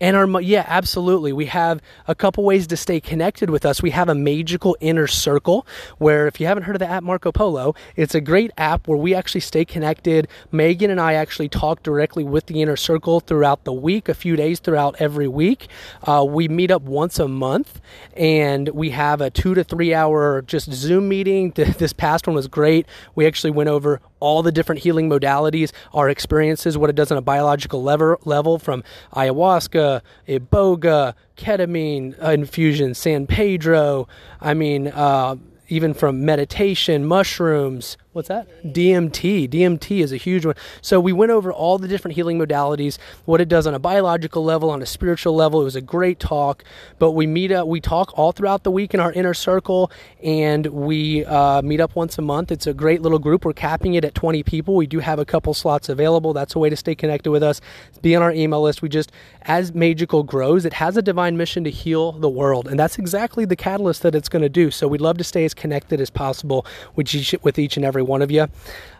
And 0.00 0.16
our 0.16 0.40
yeah, 0.40 0.64
absolutely. 0.66 1.32
We 1.32 1.46
have 1.46 1.80
a 2.06 2.14
couple 2.14 2.44
ways 2.44 2.66
to 2.68 2.76
stay 2.76 3.00
connected 3.00 3.50
with 3.50 3.66
us. 3.66 3.82
We 3.82 3.90
have 3.90 4.08
a 4.08 4.14
magical 4.14 4.76
inner 4.80 5.06
circle 5.06 5.66
where 5.98 6.26
if 6.26 6.40
you 6.40 6.46
haven't 6.46 6.64
heard 6.64 6.76
of 6.76 6.80
the 6.80 6.88
app 6.88 7.02
Marco 7.02 7.32
Polo, 7.32 7.74
it's 7.96 8.14
a 8.14 8.20
great 8.20 8.52
app 8.56 8.86
where 8.86 8.98
we 8.98 9.14
actually 9.14 9.40
stay 9.40 9.64
connected. 9.64 10.28
Megan 10.52 10.90
and 10.90 11.00
I 11.00 11.14
actually 11.14 11.48
talk 11.48 11.82
directly 11.82 12.22
with 12.22 12.46
the 12.46 12.62
inner 12.62 12.76
circle 12.76 13.20
throughout 13.20 13.64
the 13.64 13.72
week, 13.72 14.08
a 14.08 14.14
few 14.14 14.36
days 14.36 14.60
throughout 14.60 14.96
every 15.00 15.28
week. 15.28 15.68
Uh, 16.04 16.24
we 16.28 16.46
meet 16.48 16.70
up 16.70 16.82
once 16.82 17.18
a 17.18 17.26
month 17.26 17.80
and 18.16 18.68
we 18.68 18.90
have 18.90 19.20
a 19.20 19.30
two 19.30 19.54
to 19.54 19.64
three 19.64 19.94
hour 19.94 20.42
just 20.42 20.72
Zoom 20.72 21.08
meeting. 21.08 21.52
This 21.78 21.92
past 21.92 22.26
one 22.26 22.34
was 22.34 22.48
great. 22.48 22.86
We 23.14 23.26
actually 23.26 23.52
went 23.52 23.68
over 23.68 24.00
all 24.20 24.42
the 24.42 24.52
different 24.52 24.82
healing 24.82 25.08
modalities, 25.08 25.72
our 25.94 26.08
experiences, 26.08 26.76
what 26.76 26.90
it 26.90 26.96
does 26.96 27.12
on 27.12 27.18
a 27.18 27.22
biological 27.22 27.82
level, 27.82 28.16
level 28.24 28.58
from 28.58 28.82
ayahuasca, 29.12 29.87
iboga, 30.26 31.14
ketamine 31.36 32.14
uh, 32.22 32.30
infusion, 32.30 32.94
San 32.94 33.26
Pedro. 33.26 34.08
I 34.40 34.54
mean, 34.54 34.88
uh, 34.88 35.36
even 35.68 35.94
from 35.94 36.24
meditation, 36.24 37.04
mushrooms. 37.04 37.96
What's 38.18 38.26
that? 38.30 38.48
DMT. 38.64 39.48
DMT 39.48 40.02
is 40.02 40.10
a 40.10 40.16
huge 40.16 40.44
one. 40.44 40.56
So 40.82 40.98
we 40.98 41.12
went 41.12 41.30
over 41.30 41.52
all 41.52 41.78
the 41.78 41.86
different 41.86 42.16
healing 42.16 42.36
modalities, 42.36 42.98
what 43.26 43.40
it 43.40 43.48
does 43.48 43.64
on 43.64 43.74
a 43.74 43.78
biological 43.78 44.42
level, 44.42 44.70
on 44.70 44.82
a 44.82 44.86
spiritual 44.86 45.36
level. 45.36 45.60
It 45.60 45.64
was 45.64 45.76
a 45.76 45.80
great 45.80 46.18
talk. 46.18 46.64
But 46.98 47.12
we 47.12 47.28
meet 47.28 47.52
up, 47.52 47.68
we 47.68 47.80
talk 47.80 48.12
all 48.18 48.32
throughout 48.32 48.64
the 48.64 48.72
week 48.72 48.92
in 48.92 48.98
our 48.98 49.12
inner 49.12 49.34
circle, 49.34 49.92
and 50.20 50.66
we 50.66 51.24
uh, 51.26 51.62
meet 51.62 51.80
up 51.80 51.94
once 51.94 52.18
a 52.18 52.22
month. 52.22 52.50
It's 52.50 52.66
a 52.66 52.74
great 52.74 53.02
little 53.02 53.20
group. 53.20 53.44
We're 53.44 53.52
capping 53.52 53.94
it 53.94 54.04
at 54.04 54.16
20 54.16 54.42
people. 54.42 54.74
We 54.74 54.88
do 54.88 54.98
have 54.98 55.20
a 55.20 55.24
couple 55.24 55.54
slots 55.54 55.88
available. 55.88 56.32
That's 56.32 56.56
a 56.56 56.58
way 56.58 56.70
to 56.70 56.76
stay 56.76 56.96
connected 56.96 57.30
with 57.30 57.44
us. 57.44 57.60
Be 58.02 58.16
on 58.16 58.22
our 58.24 58.32
email 58.32 58.62
list. 58.62 58.82
We 58.82 58.88
just, 58.88 59.12
as 59.42 59.72
Magical 59.72 60.24
grows, 60.24 60.64
it 60.64 60.72
has 60.72 60.96
a 60.96 61.02
divine 61.02 61.36
mission 61.36 61.62
to 61.62 61.70
heal 61.70 62.10
the 62.10 62.28
world, 62.28 62.66
and 62.66 62.80
that's 62.80 62.98
exactly 62.98 63.44
the 63.44 63.54
catalyst 63.54 64.02
that 64.02 64.16
it's 64.16 64.28
going 64.28 64.42
to 64.42 64.48
do. 64.48 64.72
So 64.72 64.88
we'd 64.88 65.00
love 65.00 65.18
to 65.18 65.24
stay 65.24 65.44
as 65.44 65.54
connected 65.54 66.00
as 66.00 66.10
possible 66.10 66.66
with 66.96 67.14
each, 67.14 67.32
with 67.42 67.60
each 67.60 67.76
and 67.76 67.86
every 67.86 68.07
one 68.08 68.22
of 68.22 68.30
you. 68.30 68.46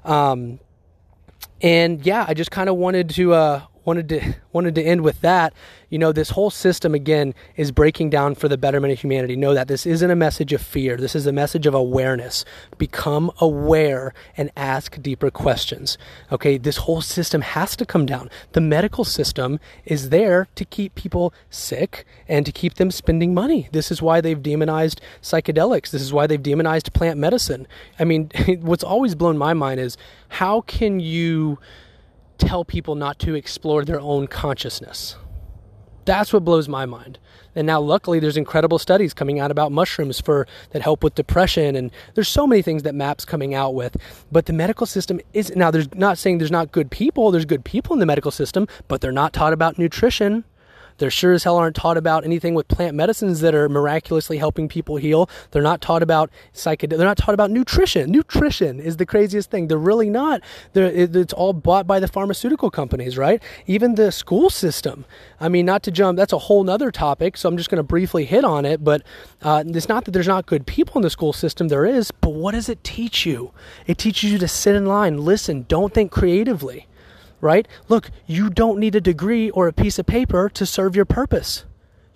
Um, 0.05 0.61
and 1.61 2.05
yeah, 2.07 2.25
I 2.29 2.35
just 2.35 2.51
kind 2.51 2.69
of 2.69 2.77
wanted 2.77 3.11
to 3.11 3.33
uh, 3.35 3.63
wanted 3.89 4.09
to 4.11 4.35
wanted 4.53 4.75
to 4.75 4.83
end 4.83 5.01
with 5.01 5.23
that. 5.23 5.55
You 5.89 5.99
know, 5.99 6.13
this 6.13 6.31
whole 6.31 6.51
system 6.51 6.95
again 6.95 7.35
is 7.57 7.73
breaking 7.73 8.11
down 8.11 8.35
for 8.35 8.47
the 8.47 8.59
betterment 8.59 8.93
of 8.93 9.01
humanity. 9.01 9.35
Know 9.35 9.55
that 9.55 9.67
this 9.67 9.87
isn't 9.87 10.11
a 10.11 10.15
message 10.15 10.53
of 10.53 10.61
fear. 10.61 10.99
This 10.99 11.17
is 11.17 11.27
a 11.27 11.33
message 11.33 11.67
of 11.67 11.73
awareness. 11.73 12.45
Become 12.77 13.31
aware 13.41 14.13
and 14.37 14.51
ask 14.57 15.01
deeper 15.01 15.31
questions. 15.31 15.97
Okay, 16.31 16.59
this 16.59 16.77
whole 16.79 17.01
system 17.01 17.41
has 17.41 17.75
to 17.77 17.87
come 17.87 18.05
down. 18.05 18.29
The 18.53 18.61
medical 18.61 19.05
system 19.05 19.59
is 19.87 20.11
there 20.11 20.49
to 20.57 20.67
keep 20.67 20.95
people 20.95 21.33
sick 21.49 22.05
and 22.29 22.45
to 22.45 22.53
keep 22.53 22.75
them 22.75 22.91
spending 22.91 23.33
money. 23.33 23.71
This 23.73 23.91
is 23.91 24.03
why 24.03 24.21
they've 24.21 24.43
demonized 24.43 25.01
psychedelics. 25.23 25.91
This 25.91 26.03
is 26.03 26.13
why 26.13 26.27
they've 26.27 26.43
demonized 26.43 26.93
plant 26.93 27.19
medicine. 27.19 27.67
I 27.99 28.05
mean, 28.05 28.31
what's 28.61 28.85
always 28.85 29.15
blown 29.15 29.39
my 29.39 29.55
mind 29.55 29.81
is 29.81 29.97
how 30.29 30.61
can 30.61 31.01
you 31.01 31.59
tell 32.39 32.65
people 32.65 32.95
not 32.95 33.19
to 33.21 33.35
explore 33.35 33.85
their 33.85 34.01
own 34.01 34.27
consciousness. 34.27 35.17
That's 36.05 36.33
what 36.33 36.45
blows 36.45 36.69
my 36.69 36.87
mind. 36.87 37.19
And 37.55 37.67
now 37.67 37.81
luckily 37.81 38.19
there's 38.19 38.37
incredible 38.37 38.79
studies 38.79 39.13
coming 39.13 39.41
out 39.41 39.51
about 39.51 39.73
mushrooms 39.73 40.21
for 40.21 40.47
that 40.71 40.81
help 40.81 41.05
with 41.05 41.15
depression 41.15 41.77
and 41.77 41.91
there's 42.15 42.29
so 42.29 42.47
many 42.47 42.63
things 42.63 42.83
that 42.85 42.95
MAPS 42.95 43.27
coming 43.27 43.55
out 43.55 43.75
with. 43.75 43.97
But 44.33 44.47
the 44.47 44.53
medical 44.55 44.87
system 44.87 45.21
is 45.35 45.55
now 45.55 45.71
there's 45.71 45.93
not 45.95 46.17
saying 46.17 46.39
there's 46.39 46.51
not 46.51 46.73
good 46.73 46.91
people, 46.91 47.31
there's 47.31 47.45
good 47.45 47.65
people 47.65 47.93
in 47.93 48.01
the 48.01 48.07
medical 48.07 48.31
system, 48.31 48.67
but 48.87 49.01
they're 49.03 49.13
not 49.13 49.33
taught 49.35 49.53
about 49.53 49.79
nutrition 49.79 50.45
they're 50.99 51.11
sure 51.11 51.33
as 51.33 51.45
hell 51.45 51.57
aren't 51.57 51.77
taught 51.77 51.97
about 51.97 52.25
anything 52.25 52.55
with 52.55 52.69
plant 52.69 52.95
medicines 52.95 53.41
that 53.41 53.55
are 53.55 53.69
miraculously 53.69 54.39
helping 54.39 54.69
people 54.69 54.97
heal. 54.97 55.29
They're 55.51 55.63
not 55.63 55.81
taught 55.81 56.03
about 56.03 56.31
psychedelics. 56.53 56.99
They're 56.99 57.07
not 57.07 57.17
taught 57.17 57.35
about 57.35 57.51
nutrition. 57.51 58.11
Nutrition 58.11 58.81
is 58.81 58.97
the 58.97 59.07
craziest 59.07 59.51
thing. 59.51 59.69
They're 59.69 59.79
really 59.79 60.11
not. 60.11 60.43
They're, 60.73 60.87
it's 60.87 61.33
all 61.33 61.53
bought 61.53 61.87
by 61.87 62.01
the 62.01 62.09
pharmaceutical 62.09 62.71
companies, 62.71 63.17
right? 63.17 63.43
Even 63.67 63.95
the 63.95 64.13
school 64.13 64.51
system. 64.51 65.05
I 65.41 65.49
mean, 65.49 65.67
not 65.67 65.83
to 65.85 65.91
jump, 65.91 66.17
that's 66.17 66.33
a 66.33 66.39
whole 66.39 66.65
nother 66.65 66.91
topic, 66.91 67.37
so 67.37 67.49
I'm 67.49 67.57
just 67.57 67.71
going 67.71 67.79
to 67.79 67.83
briefly 67.83 68.25
hit 68.25 68.45
on 68.45 68.65
it. 68.65 68.83
But 68.83 69.03
uh, 69.43 69.65
it's 69.67 69.89
not 69.89 70.05
that 70.05 70.11
there's 70.11 70.29
not 70.29 70.47
good 70.47 70.67
people 70.67 70.97
in 70.97 71.03
the 71.03 71.11
school 71.11 71.33
system, 71.33 71.69
there 71.69 71.87
is, 71.87 72.11
but 72.11 72.31
what 72.31 72.53
does 72.53 72.69
it 72.69 72.83
teach 72.85 73.25
you? 73.25 73.53
It 73.87 73.99
teaches 73.99 74.33
you 74.33 74.39
to 74.39 74.49
sit 74.49 74.75
in 74.75 74.87
line, 74.87 75.19
listen, 75.19 75.65
don't 75.69 75.95
think 75.95 76.11
creatively 76.11 76.87
right? 77.41 77.67
Look, 77.89 78.11
you 78.27 78.51
don't 78.51 78.79
need 78.79 78.95
a 78.95 79.01
degree 79.01 79.51
or 79.51 79.69
a 79.69 79.73
piece 79.73 79.99
of 79.99 80.07
paper 80.07 80.49
to 80.51 80.67
serve 80.67 80.97
your 80.97 81.05
purpose. 81.05 81.65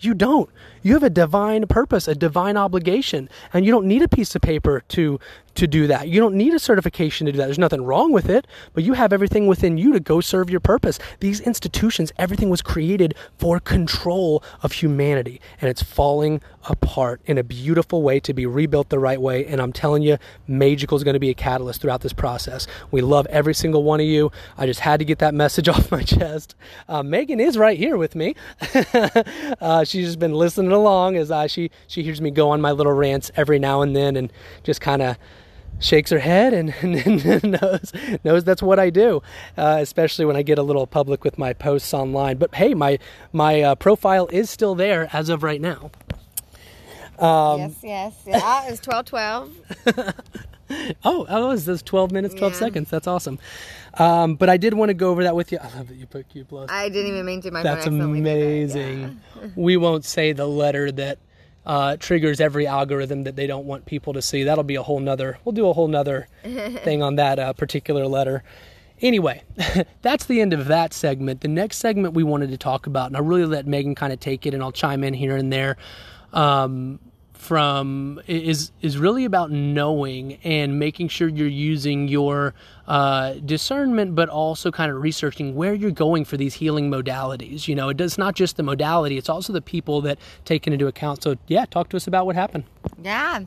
You 0.00 0.14
don't. 0.14 0.50
You 0.82 0.94
have 0.94 1.02
a 1.02 1.10
divine 1.10 1.66
purpose, 1.66 2.08
a 2.08 2.14
divine 2.14 2.56
obligation, 2.56 3.28
and 3.52 3.64
you 3.64 3.72
don't 3.72 3.86
need 3.86 4.02
a 4.02 4.08
piece 4.08 4.34
of 4.34 4.42
paper 4.42 4.82
to 4.88 5.18
to 5.54 5.66
do 5.66 5.86
that. 5.86 6.08
You 6.08 6.20
don't 6.20 6.34
need 6.34 6.54
a 6.54 6.58
certification 6.58 7.26
to 7.26 7.32
do 7.32 7.38
that. 7.38 7.44
There's 7.44 7.58
nothing 7.58 7.84
wrong 7.84 8.12
with 8.12 8.28
it, 8.28 8.46
but 8.72 8.84
you 8.84 8.94
have 8.94 9.12
everything 9.12 9.46
within 9.46 9.76
you 9.76 9.92
to 9.92 10.00
go 10.00 10.20
serve 10.20 10.48
your 10.48 10.60
purpose. 10.60 10.98
These 11.20 11.40
institutions, 11.40 12.12
everything 12.16 12.48
was 12.48 12.62
created 12.62 13.14
for 13.38 13.60
control 13.60 14.42
of 14.62 14.72
humanity, 14.72 15.40
and 15.60 15.68
it's 15.68 15.82
falling 15.82 16.40
apart 16.68 17.20
in 17.26 17.38
a 17.38 17.42
beautiful 17.42 18.02
way 18.02 18.20
to 18.20 18.32
be 18.32 18.46
rebuilt 18.46 18.88
the 18.88 18.98
right 18.98 19.20
way. 19.20 19.44
And 19.44 19.60
I'm 19.60 19.72
telling 19.72 20.02
you, 20.02 20.16
Magical 20.46 20.96
is 20.96 21.04
going 21.04 21.14
to 21.14 21.20
be 21.20 21.30
a 21.30 21.34
catalyst 21.34 21.82
throughout 21.82 22.00
this 22.00 22.12
process. 22.12 22.66
We 22.90 23.00
love 23.00 23.26
every 23.26 23.54
single 23.54 23.82
one 23.82 24.00
of 24.00 24.06
you. 24.06 24.30
I 24.56 24.66
just 24.66 24.80
had 24.80 25.00
to 25.00 25.04
get 25.04 25.18
that 25.18 25.34
message 25.42 25.68
off 25.68 25.90
my 25.90 26.02
chest. 26.02 26.54
Uh, 26.88 27.02
Megan 27.02 27.40
is 27.40 27.58
right 27.58 27.78
here 27.78 27.96
with 27.96 28.14
me. 28.14 28.34
uh, 29.60 29.84
she's 29.84 30.06
just 30.06 30.18
been 30.18 30.34
listening 30.34 30.71
along 30.72 31.16
as 31.16 31.30
uh, 31.30 31.46
she 31.46 31.70
she 31.86 32.02
hears 32.02 32.20
me 32.20 32.30
go 32.30 32.50
on 32.50 32.60
my 32.60 32.72
little 32.72 32.92
rants 32.92 33.30
every 33.36 33.58
now 33.58 33.82
and 33.82 33.94
then, 33.94 34.16
and 34.16 34.32
just 34.62 34.80
kind 34.80 35.02
of 35.02 35.16
shakes 35.78 36.10
her 36.10 36.18
head 36.20 36.52
and, 36.54 36.74
and, 36.82 37.60
knows 37.60 37.92
knows 38.24 38.44
that's 38.44 38.62
what 38.62 38.78
I 38.78 38.90
do, 38.90 39.22
uh, 39.56 39.78
especially 39.80 40.24
when 40.24 40.36
I 40.36 40.42
get 40.42 40.58
a 40.58 40.62
little 40.62 40.86
public 40.86 41.24
with 41.24 41.38
my 41.38 41.52
posts 41.52 41.92
online. 41.92 42.38
But 42.38 42.54
hey, 42.54 42.74
my 42.74 42.98
my 43.32 43.62
uh, 43.62 43.74
profile 43.74 44.28
is 44.28 44.50
still 44.50 44.74
there 44.74 45.08
as 45.12 45.28
of 45.28 45.42
right 45.42 45.60
now. 45.60 45.90
Um, 47.18 47.60
yes, 47.60 47.74
yes, 47.82 48.14
yeah. 48.26 48.68
It's 48.68 48.80
twelve 48.80 49.06
twelve. 49.06 49.54
oh, 51.04 51.26
oh, 51.28 51.44
it 51.44 51.48
was 51.48 51.64
those 51.64 51.82
twelve 51.82 52.12
minutes, 52.12 52.34
twelve 52.34 52.54
yeah. 52.54 52.58
seconds. 52.58 52.90
That's 52.90 53.06
awesome. 53.06 53.38
Um, 53.94 54.36
but 54.36 54.48
I 54.48 54.56
did 54.56 54.74
want 54.74 54.90
to 54.90 54.94
go 54.94 55.10
over 55.10 55.24
that 55.24 55.36
with 55.36 55.52
you. 55.52 55.58
I 55.58 55.68
love 55.76 55.88
that 55.88 55.96
you 55.96 56.06
put 56.06 56.28
Q 56.28 56.44
plus. 56.44 56.70
I 56.70 56.88
didn't 56.88 57.12
even 57.12 57.26
mean 57.26 57.42
to. 57.42 57.50
My 57.50 57.62
That's 57.62 57.86
amazing. 57.86 59.20
Yeah. 59.36 59.48
we 59.54 59.76
won't 59.76 60.04
say 60.04 60.32
the 60.32 60.46
letter 60.46 60.90
that 60.92 61.18
uh, 61.64 61.96
triggers 61.98 62.40
every 62.40 62.66
algorithm 62.66 63.24
that 63.24 63.36
they 63.36 63.46
don't 63.46 63.66
want 63.66 63.86
people 63.86 64.12
to 64.14 64.22
see. 64.22 64.44
That'll 64.44 64.64
be 64.64 64.74
a 64.76 64.82
whole 64.82 65.00
nother. 65.00 65.38
We'll 65.44 65.52
do 65.52 65.68
a 65.68 65.72
whole 65.72 65.88
nother 65.88 66.28
thing 66.42 67.02
on 67.02 67.16
that 67.16 67.38
uh, 67.38 67.52
particular 67.52 68.06
letter. 68.06 68.42
Anyway, 69.00 69.42
that's 70.02 70.26
the 70.26 70.40
end 70.40 70.52
of 70.52 70.66
that 70.66 70.92
segment. 70.92 71.40
The 71.40 71.48
next 71.48 71.78
segment 71.78 72.14
we 72.14 72.22
wanted 72.22 72.50
to 72.50 72.58
talk 72.58 72.86
about, 72.86 73.08
and 73.08 73.16
I 73.16 73.20
really 73.20 73.46
let 73.46 73.66
Megan 73.66 73.94
kind 73.94 74.12
of 74.12 74.20
take 74.20 74.46
it, 74.46 74.54
and 74.54 74.62
I'll 74.62 74.72
chime 74.72 75.02
in 75.04 75.14
here 75.14 75.36
and 75.36 75.52
there. 75.52 75.76
Um, 76.32 76.98
from 77.42 78.20
is 78.28 78.70
is 78.82 78.96
really 78.96 79.24
about 79.24 79.50
knowing 79.50 80.34
and 80.44 80.78
making 80.78 81.08
sure 81.08 81.26
you're 81.26 81.48
using 81.48 82.06
your 82.06 82.54
uh, 82.86 83.34
discernment, 83.44 84.14
but 84.14 84.28
also 84.28 84.70
kind 84.70 84.92
of 84.92 85.02
researching 85.02 85.56
where 85.56 85.74
you're 85.74 85.90
going 85.90 86.24
for 86.24 86.36
these 86.36 86.54
healing 86.54 86.88
modalities. 86.88 87.66
You 87.66 87.74
know, 87.74 87.88
it 87.88 87.96
does 87.96 88.16
not 88.16 88.36
just 88.36 88.56
the 88.56 88.62
modality; 88.62 89.18
it's 89.18 89.28
also 89.28 89.52
the 89.52 89.60
people 89.60 90.00
that 90.02 90.18
taken 90.44 90.72
into 90.72 90.86
account. 90.86 91.24
So, 91.24 91.34
yeah, 91.48 91.64
talk 91.64 91.88
to 91.88 91.96
us 91.96 92.06
about 92.06 92.26
what 92.26 92.36
happened. 92.36 92.64
Yeah. 93.02 93.40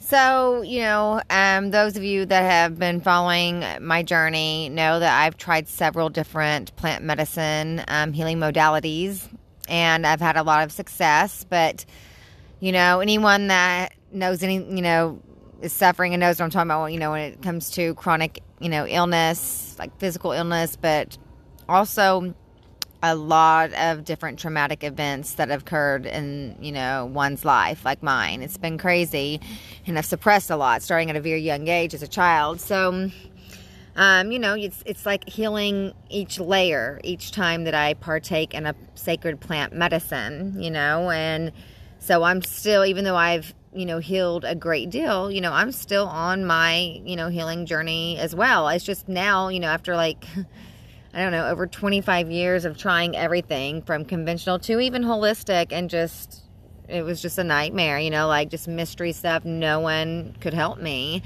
So, 0.00 0.62
you 0.62 0.80
know, 0.80 1.22
um, 1.30 1.70
those 1.70 1.96
of 1.96 2.02
you 2.02 2.26
that 2.26 2.42
have 2.42 2.80
been 2.80 3.00
following 3.00 3.64
my 3.80 4.02
journey 4.02 4.68
know 4.70 4.98
that 4.98 5.22
I've 5.22 5.36
tried 5.36 5.68
several 5.68 6.08
different 6.08 6.74
plant 6.74 7.04
medicine 7.04 7.84
um, 7.86 8.12
healing 8.12 8.38
modalities, 8.38 9.28
and 9.68 10.04
I've 10.04 10.20
had 10.20 10.36
a 10.36 10.42
lot 10.42 10.64
of 10.64 10.72
success, 10.72 11.46
but 11.48 11.84
you 12.60 12.72
know, 12.72 13.00
anyone 13.00 13.48
that 13.48 13.94
knows 14.12 14.42
any, 14.42 14.56
you 14.56 14.82
know, 14.82 15.20
is 15.62 15.72
suffering 15.72 16.14
and 16.14 16.20
knows 16.20 16.38
what 16.38 16.44
I'm 16.44 16.50
talking 16.50 16.70
about, 16.70 16.86
you 16.86 16.98
know, 16.98 17.10
when 17.10 17.32
it 17.32 17.42
comes 17.42 17.70
to 17.72 17.94
chronic, 17.94 18.42
you 18.60 18.68
know, 18.68 18.86
illness, 18.86 19.76
like 19.78 19.98
physical 19.98 20.32
illness, 20.32 20.76
but 20.76 21.18
also 21.68 22.34
a 23.02 23.14
lot 23.14 23.72
of 23.74 24.04
different 24.04 24.38
traumatic 24.38 24.84
events 24.84 25.34
that 25.34 25.48
have 25.48 25.62
occurred 25.62 26.04
in, 26.04 26.56
you 26.60 26.70
know, 26.70 27.06
one's 27.06 27.46
life, 27.46 27.84
like 27.84 28.02
mine. 28.02 28.42
It's 28.42 28.58
been 28.58 28.76
crazy 28.76 29.40
and 29.86 29.96
I've 29.96 30.04
suppressed 30.04 30.50
a 30.50 30.56
lot 30.56 30.82
starting 30.82 31.08
at 31.08 31.16
a 31.16 31.20
very 31.20 31.40
young 31.40 31.66
age 31.68 31.94
as 31.94 32.02
a 32.02 32.08
child. 32.08 32.60
So, 32.60 33.10
um, 33.96 34.32
you 34.32 34.38
know, 34.38 34.54
it's, 34.54 34.82
it's 34.84 35.06
like 35.06 35.26
healing 35.28 35.94
each 36.10 36.38
layer 36.38 37.00
each 37.02 37.32
time 37.32 37.64
that 37.64 37.74
I 37.74 37.94
partake 37.94 38.52
in 38.52 38.66
a 38.66 38.74
sacred 38.94 39.40
plant 39.40 39.72
medicine, 39.72 40.62
you 40.62 40.70
know, 40.70 41.10
and 41.10 41.52
so 42.00 42.22
I'm 42.22 42.40
still, 42.42 42.84
even 42.84 43.04
though 43.04 43.14
I've, 43.14 43.54
you 43.74 43.84
know, 43.84 43.98
healed 43.98 44.44
a 44.44 44.54
great 44.54 44.90
deal, 44.90 45.30
you 45.30 45.42
know, 45.42 45.52
I'm 45.52 45.70
still 45.70 46.08
on 46.08 46.46
my, 46.46 47.00
you 47.04 47.14
know, 47.14 47.28
healing 47.28 47.66
journey 47.66 48.18
as 48.18 48.34
well. 48.34 48.68
It's 48.68 48.84
just 48.84 49.06
now, 49.06 49.48
you 49.48 49.60
know, 49.60 49.68
after 49.68 49.94
like, 49.94 50.24
I 51.14 51.22
don't 51.22 51.30
know, 51.30 51.46
over 51.46 51.66
25 51.66 52.30
years 52.30 52.64
of 52.64 52.78
trying 52.78 53.16
everything 53.16 53.82
from 53.82 54.06
conventional 54.06 54.58
to 54.60 54.80
even 54.80 55.04
holistic 55.04 55.72
and 55.72 55.90
just, 55.90 56.42
it 56.88 57.02
was 57.02 57.20
just 57.20 57.38
a 57.38 57.44
nightmare, 57.44 57.98
you 57.98 58.10
know, 58.10 58.26
like 58.28 58.48
just 58.48 58.66
mystery 58.66 59.12
stuff. 59.12 59.44
No 59.44 59.80
one 59.80 60.34
could 60.40 60.54
help 60.54 60.80
me. 60.80 61.22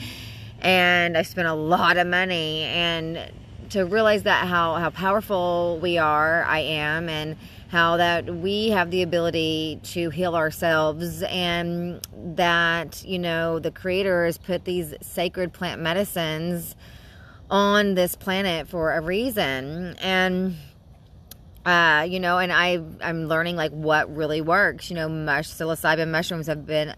And 0.61 1.16
I 1.16 1.23
spent 1.23 1.47
a 1.47 1.54
lot 1.54 1.99
of 1.99 2.07
money 2.09 2.62
and 2.62 3.31
to 3.71 3.85
realize 3.85 4.25
that 4.25 4.49
how, 4.49 4.75
how 4.75 4.90
powerful 4.90 5.78
we 5.81 5.99
are, 5.99 6.45
I 6.45 6.61
am, 6.61 7.09
and 7.09 7.37
how 7.75 7.97
that 7.97 8.33
we 8.33 8.69
have 8.69 8.93
the 8.93 9.02
ability 9.02 9.81
to 9.83 10.09
heal 10.11 10.37
ourselves 10.37 11.25
and 11.25 12.00
that 12.37 13.04
you 13.04 13.19
know 13.19 13.59
the 13.59 13.73
creator 13.73 14.25
has 14.25 14.38
put 14.38 14.64
these 14.64 14.95
sacred 15.00 15.52
plant 15.52 15.83
medicines 15.83 16.76
on 17.50 17.95
this 17.95 18.14
planet 18.14 18.69
for 18.69 18.93
a 18.93 19.00
reason 19.00 19.97
and 20.00 20.54
uh, 21.66 22.07
you 22.07 22.21
know, 22.21 22.38
and 22.38 22.52
I 22.52 22.78
I'm 23.00 23.26
learning 23.26 23.57
like 23.57 23.73
what 23.73 24.14
really 24.14 24.43
works. 24.43 24.90
You 24.90 24.97
know, 24.97 25.09
mush 25.09 25.49
psilocybin 25.49 26.11
mushrooms 26.11 26.47
have 26.47 26.66
been 26.66 26.95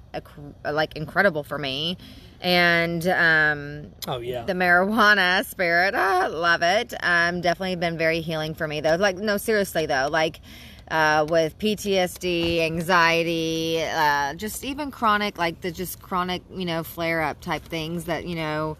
like 0.65 0.97
incredible 0.97 1.45
for 1.45 1.57
me, 1.57 1.99
and 2.41 3.07
um, 3.07 3.93
oh 4.09 4.19
yeah, 4.19 4.45
the 4.45 4.55
marijuana 4.55 5.45
spirit, 5.45 5.95
I 5.95 6.27
love 6.27 6.63
it. 6.63 6.95
Um, 7.01 7.43
definitely 7.43 7.77
been 7.77 7.97
very 7.97 8.21
healing 8.23 8.55
for 8.55 8.67
me 8.67 8.81
though. 8.81 8.97
Like 8.97 9.17
no, 9.17 9.37
seriously 9.37 9.87
though, 9.87 10.09
like. 10.11 10.41
Uh, 10.89 11.27
with 11.29 11.59
PTSD, 11.59 12.61
anxiety, 12.61 13.83
uh, 13.83 14.35
just 14.35 14.65
even 14.65 14.93
chronic, 14.93 15.37
like 15.37 15.61
the 15.61 15.73
just 15.73 16.01
chronic, 16.01 16.43
you 16.55 16.65
know, 16.65 16.85
flare 16.85 17.23
up 17.23 17.41
type 17.41 17.65
things 17.65 18.05
that, 18.05 18.25
you 18.25 18.37
know, 18.37 18.77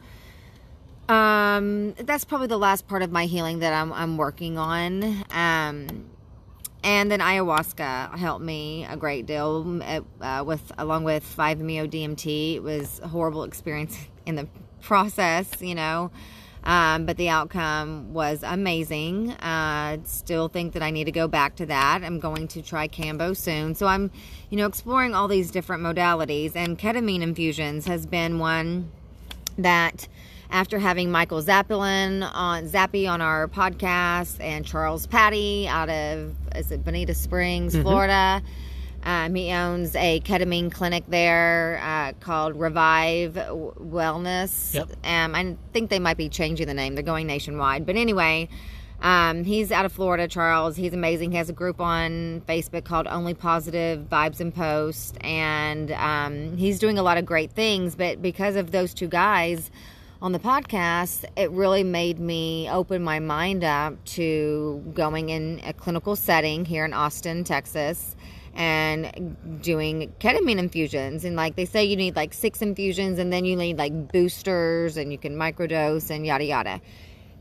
um, 1.09 1.95
that's 1.95 2.25
probably 2.25 2.47
the 2.47 2.59
last 2.59 2.87
part 2.87 3.03
of 3.03 3.11
my 3.11 3.27
healing 3.27 3.61
that 3.61 3.73
I'm, 3.73 3.93
I'm 3.93 4.17
working 4.17 4.59
on. 4.59 5.03
Um, 5.31 6.07
and 6.83 7.11
then 7.11 7.19
ayahuasca 7.19 8.17
helped 8.17 8.45
me 8.45 8.87
a 8.89 8.97
great 8.97 9.27
deal 9.27 9.81
uh, 10.21 10.45
with 10.47 10.71
along 10.79 11.05
with 11.05 11.25
5-meo 11.37 11.87
DMT. 11.89 12.57
It 12.57 12.63
was 12.63 13.01
a 13.03 13.09
horrible 13.09 13.43
experience 13.45 13.99
in 14.27 14.37
the 14.37 14.49
process, 14.81 15.51
you 15.61 15.75
know. 15.75 16.11
Um, 16.67 17.07
but 17.07 17.17
the 17.17 17.29
outcome 17.29 18.13
was 18.13 18.43
amazing. 18.43 19.31
Uh, 19.31 19.99
still 20.05 20.49
think 20.49 20.73
that 20.73 20.83
I 20.83 20.91
need 20.91 21.05
to 21.05 21.13
go 21.13 21.29
back 21.29 21.55
to 21.57 21.67
that. 21.67 22.03
I'm 22.03 22.19
going 22.19 22.49
to 22.49 22.61
try 22.61 22.89
Kambo 22.89 23.37
soon. 23.37 23.77
So 23.77 23.87
I'm, 23.87 24.11
you 24.51 24.57
know, 24.57 24.67
exploring 24.67 25.15
all 25.15 25.29
these 25.29 25.53
different 25.53 25.85
modalities. 25.85 26.57
And 26.57 26.77
ketamine 26.77 27.23
infusions 27.23 27.87
has 27.87 28.05
been 28.05 28.41
one 28.41 28.91
that 29.57 30.09
after 30.51 30.81
having 30.81 31.13
Michael 31.13 31.41
Zappelin 31.41 32.29
on 32.35 32.65
Zappy 32.69 33.09
on 33.09 33.21
our 33.21 33.47
podcast 33.47 34.41
and 34.41 34.67
Charles 34.67 35.07
Patty 35.07 35.69
out 35.69 35.89
of 35.89 36.35
is 36.57 36.73
it 36.73 36.85
Bonita 36.85 37.15
Springs, 37.15 37.75
mm-hmm. 37.75 37.83
Florida. 37.83 38.43
Um, 39.07 39.37
he 39.37 39.53
owns 39.53 39.95
a 39.95 40.19
ketamine 40.21 40.73
clinic 40.73 41.05
there 41.07 41.81
uh, 41.81 42.13
called 42.19 42.59
Revive 42.59 43.35
Wellness. 43.35 44.75
Yep. 44.75 44.89
Um, 45.05 45.35
I 45.37 45.57
think 45.73 45.91
they 45.91 46.01
might 46.01 46.17
be 46.17 46.29
changing 46.29 46.67
the 46.67 46.75
name. 46.75 46.97
They're 46.97 47.05
going 47.05 47.29
nationwide. 47.29 47.87
But 47.87 47.95
anyway, 47.95 48.49
um, 49.01 49.45
he's 49.45 49.71
out 49.71 49.85
of 49.85 49.93
Florida, 49.93 50.27
Charles. 50.27 50.75
He's 50.75 50.93
amazing. 50.93 51.31
He 51.31 51.37
has 51.37 51.49
a 51.49 51.53
group 51.53 51.81
on 51.81 52.43
Facebook 52.49 52.85
called 52.85 53.07
Only 53.07 53.33
Positive 53.33 54.01
Vibes 54.11 54.41
and 54.41 54.53
Post. 54.53 55.19
And 55.21 55.93
um, 55.93 56.57
he's 56.57 56.81
doing 56.81 56.99
a 56.99 57.03
lot 57.05 57.17
of 57.17 57.25
great 57.25 57.53
things. 57.53 57.95
But 57.95 58.21
because 58.21 58.57
of 58.57 58.73
those 58.73 58.93
two 58.93 59.09
guys, 59.09 59.71
on 60.21 60.33
the 60.33 60.39
podcast, 60.41 61.27
it 61.37 61.51
really 61.51 61.85
made 61.85 62.19
me 62.19 62.69
open 62.71 63.05
my 63.05 63.21
mind 63.21 63.63
up 63.63 64.03
to 64.05 64.83
going 64.95 65.29
in 65.29 65.61
a 65.63 65.73
clinical 65.75 66.17
setting 66.17 66.65
here 66.65 66.85
in 66.85 66.93
Austin, 66.93 67.45
Texas, 67.45 68.17
and 68.57 69.37
doing 69.63 70.13
ketamine 70.19 70.59
infusions. 70.59 71.25
And 71.25 71.37
like 71.37 71.55
they 71.55 71.65
say, 71.65 71.85
you 71.85 71.97
need 71.97 72.17
like 72.17 72.35
six 72.35 72.63
infusions, 72.63 73.19
and 73.19 73.33
then 73.33 73.45
you 73.45 73.55
need 73.55 73.79
like 73.79 74.13
boosters, 74.13 74.97
and 74.97 75.13
you 75.13 75.19
can 75.19 75.37
microdose 75.37 76.11
and 76.11 76.27
yada 76.27 76.45
yada. 76.45 76.81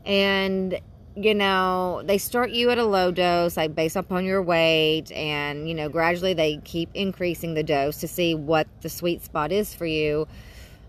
And 0.04 0.80
you 1.16 1.34
know, 1.34 2.02
they 2.04 2.18
start 2.18 2.50
you 2.50 2.70
at 2.70 2.78
a 2.78 2.84
low 2.84 3.10
dose, 3.10 3.56
like 3.56 3.74
based 3.74 3.96
upon 3.96 4.24
your 4.24 4.42
weight, 4.42 5.10
and 5.10 5.68
you 5.68 5.74
know, 5.74 5.88
gradually 5.88 6.34
they 6.34 6.58
keep 6.58 6.90
increasing 6.94 7.54
the 7.54 7.64
dose 7.64 7.98
to 7.98 8.08
see 8.08 8.34
what 8.34 8.68
the 8.82 8.88
sweet 8.88 9.24
spot 9.24 9.50
is 9.50 9.74
for 9.74 9.86
you 9.86 10.28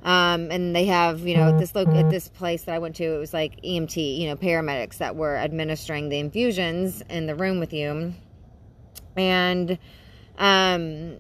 um, 0.04 0.52
and 0.52 0.76
they 0.76 0.86
have, 0.86 1.28
you 1.28 1.36
know, 1.36 1.50
at 1.50 1.58
this 1.58 1.76
look 1.76 1.90
at 1.90 2.10
this 2.10 2.30
place 2.30 2.64
that 2.64 2.76
I 2.76 2.80
went 2.80 2.96
to, 2.98 3.04
it 3.04 3.18
was 3.18 3.34
like 3.34 3.62
EMT, 3.62 4.18
you 4.18 4.28
know, 4.28 4.36
paramedics 4.36 5.00
that 5.00 5.16
were 5.16 5.36
administering 5.36 6.08
the 6.10 6.18
infusions 6.20 7.02
in 7.10 7.26
the 7.26 7.36
room 7.36 7.60
with 7.60 7.74
you. 7.74 8.14
And, 9.16 9.78
um, 10.38 11.18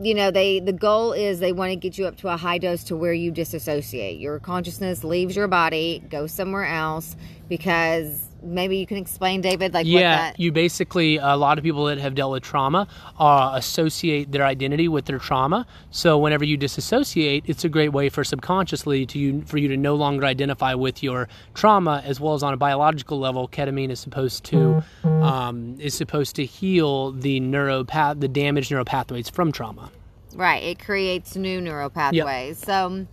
you 0.00 0.14
know, 0.14 0.30
they 0.30 0.60
the 0.60 0.72
goal 0.72 1.12
is 1.12 1.40
they 1.40 1.52
want 1.52 1.70
to 1.70 1.76
get 1.76 1.98
you 1.98 2.06
up 2.06 2.16
to 2.18 2.28
a 2.28 2.36
high 2.36 2.58
dose 2.58 2.84
to 2.84 2.96
where 2.96 3.12
you 3.12 3.30
disassociate. 3.30 4.18
Your 4.18 4.38
consciousness 4.38 5.04
leaves 5.04 5.36
your 5.36 5.48
body, 5.48 6.02
goes 6.08 6.32
somewhere 6.32 6.66
else 6.66 7.16
because 7.48 8.29
maybe 8.42 8.76
you 8.76 8.86
can 8.86 8.96
explain, 8.96 9.40
David, 9.40 9.74
like 9.74 9.86
yeah, 9.86 10.32
you 10.36 10.52
basically 10.52 11.16
a 11.16 11.36
lot 11.36 11.58
of 11.58 11.64
people 11.64 11.84
that 11.86 11.98
have 11.98 12.14
dealt 12.14 12.32
with 12.32 12.42
trauma 12.42 12.88
uh, 13.18 13.52
associate 13.54 14.32
their 14.32 14.44
identity 14.44 14.88
with 14.88 15.06
their 15.06 15.18
trauma. 15.18 15.66
So 15.90 16.18
whenever 16.18 16.44
you 16.44 16.56
disassociate, 16.56 17.44
it's 17.46 17.64
a 17.64 17.68
great 17.68 17.90
way 17.90 18.08
for 18.08 18.24
subconsciously 18.24 19.06
to 19.06 19.18
you 19.18 19.42
for 19.42 19.58
you 19.58 19.68
to 19.68 19.76
no 19.76 19.94
longer 19.94 20.24
identify 20.24 20.74
with 20.74 21.02
your 21.02 21.28
trauma, 21.54 22.02
as 22.04 22.20
well 22.20 22.34
as 22.34 22.42
on 22.42 22.54
a 22.54 22.56
biological 22.56 23.18
level. 23.18 23.48
Ketamine 23.48 23.90
is 23.90 24.00
supposed 24.00 24.44
to 24.44 24.82
um, 25.04 25.76
is 25.78 25.94
supposed 25.94 26.36
to 26.36 26.44
heal 26.44 27.12
the 27.12 27.40
neuropath 27.40 28.20
the 28.20 28.28
damaged 28.28 28.70
neural 28.70 28.84
pathways 28.84 29.28
from 29.28 29.52
trauma. 29.52 29.90
Right, 30.34 30.62
it 30.62 30.78
creates 30.78 31.36
new 31.36 31.60
neural 31.60 31.90
pathways. 31.90 32.60
Yep. 32.60 32.66
So 32.66 33.06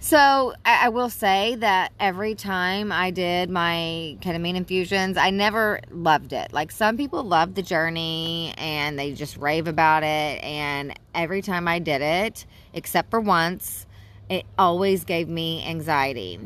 so 0.00 0.54
I, 0.64 0.86
I, 0.86 0.88
will 0.90 1.10
say 1.10 1.56
that 1.56 1.92
every 1.98 2.34
time 2.34 2.92
I 2.92 3.10
did 3.10 3.50
my 3.50 4.16
ketamine 4.20 4.54
infusions, 4.54 5.16
I 5.16 5.30
never 5.30 5.80
loved 5.90 6.32
it. 6.32 6.52
Like 6.52 6.70
some 6.70 6.96
people 6.96 7.24
love 7.24 7.54
the 7.54 7.62
journey 7.62 8.54
and 8.56 8.98
they 8.98 9.12
just 9.12 9.36
rave 9.36 9.66
about 9.66 10.04
it. 10.04 10.42
And 10.42 10.98
every 11.14 11.42
time 11.42 11.66
I 11.66 11.80
did 11.80 12.00
it, 12.00 12.46
except 12.72 13.10
for 13.10 13.20
once, 13.20 13.86
it 14.30 14.44
always 14.56 15.04
gave 15.04 15.28
me 15.28 15.64
anxiety. 15.66 16.38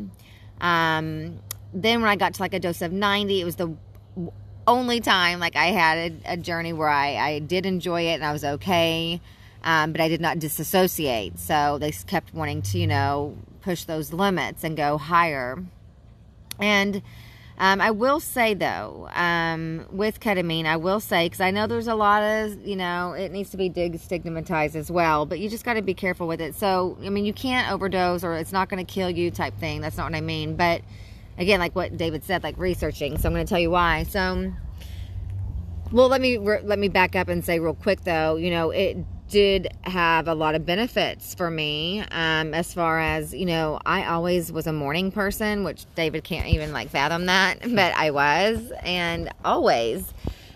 Um, 0.60 1.40
then 1.74 2.00
when 2.00 2.10
I 2.10 2.16
got 2.16 2.34
to 2.34 2.42
like 2.42 2.54
a 2.54 2.60
dose 2.60 2.80
of 2.80 2.92
90, 2.92 3.40
it 3.40 3.44
was 3.44 3.56
the 3.56 3.74
only 4.66 5.00
time 5.00 5.40
like 5.40 5.56
I 5.56 5.66
had 5.66 6.12
a, 6.12 6.32
a 6.32 6.36
journey 6.36 6.72
where 6.72 6.88
I, 6.88 7.16
I 7.16 7.38
did 7.40 7.66
enjoy 7.66 8.02
it 8.02 8.14
and 8.14 8.24
I 8.24 8.32
was 8.32 8.44
okay 8.44 9.20
um, 9.64 9.92
but 9.92 10.00
I 10.00 10.08
did 10.08 10.20
not 10.20 10.38
disassociate. 10.38 11.38
So 11.38 11.78
they 11.78 11.92
kept 11.92 12.34
wanting 12.34 12.62
to, 12.62 12.78
you 12.78 12.86
know, 12.86 13.36
push 13.60 13.84
those 13.84 14.12
limits 14.12 14.64
and 14.64 14.76
go 14.76 14.98
higher. 14.98 15.62
And 16.58 17.02
um, 17.58 17.80
I 17.80 17.90
will 17.90 18.18
say 18.18 18.54
though, 18.54 19.08
um, 19.14 19.86
with 19.90 20.20
ketamine, 20.20 20.66
I 20.66 20.76
will 20.76 21.00
say 21.00 21.26
because 21.26 21.40
I 21.40 21.50
know 21.50 21.66
there's 21.66 21.86
a 21.86 21.94
lot 21.94 22.22
of, 22.22 22.66
you 22.66 22.76
know, 22.76 23.12
it 23.12 23.30
needs 23.30 23.50
to 23.50 23.56
be 23.56 23.70
stigmatized 23.98 24.74
as 24.74 24.90
well, 24.90 25.26
but 25.26 25.38
you 25.38 25.48
just 25.48 25.64
got 25.64 25.74
to 25.74 25.82
be 25.82 25.94
careful 25.94 26.26
with 26.26 26.40
it. 26.40 26.54
So, 26.54 26.96
I 27.04 27.08
mean, 27.08 27.24
you 27.24 27.32
can't 27.32 27.70
overdose 27.70 28.24
or 28.24 28.34
it's 28.34 28.52
not 28.52 28.68
going 28.68 28.84
to 28.84 28.92
kill 28.92 29.10
you 29.10 29.30
type 29.30 29.56
thing. 29.58 29.80
That's 29.80 29.96
not 29.96 30.10
what 30.10 30.16
I 30.16 30.22
mean. 30.22 30.56
But 30.56 30.82
again, 31.38 31.60
like 31.60 31.76
what 31.76 31.96
David 31.96 32.24
said, 32.24 32.42
like 32.42 32.58
researching. 32.58 33.18
So 33.18 33.28
I'm 33.28 33.34
going 33.34 33.46
to 33.46 33.50
tell 33.50 33.60
you 33.60 33.70
why. 33.70 34.04
So, 34.04 34.52
well, 35.92 36.08
let 36.08 36.20
me 36.20 36.38
let 36.38 36.78
me 36.78 36.88
back 36.88 37.14
up 37.14 37.28
and 37.28 37.44
say 37.44 37.60
real 37.60 37.74
quick 37.74 38.02
though, 38.02 38.36
you 38.36 38.50
know, 38.50 38.70
it 38.70 38.96
did 39.32 39.66
have 39.80 40.28
a 40.28 40.34
lot 40.34 40.54
of 40.54 40.66
benefits 40.66 41.34
for 41.34 41.50
me 41.50 42.00
um, 42.10 42.52
as 42.52 42.74
far 42.74 43.00
as 43.00 43.32
you 43.32 43.46
know 43.46 43.80
i 43.86 44.04
always 44.04 44.52
was 44.52 44.66
a 44.66 44.72
morning 44.74 45.10
person 45.10 45.64
which 45.64 45.86
david 45.94 46.22
can't 46.22 46.48
even 46.48 46.70
like 46.70 46.90
fathom 46.90 47.24
that 47.24 47.58
but 47.74 47.94
i 47.96 48.10
was 48.10 48.70
and 48.82 49.30
always. 49.44 50.12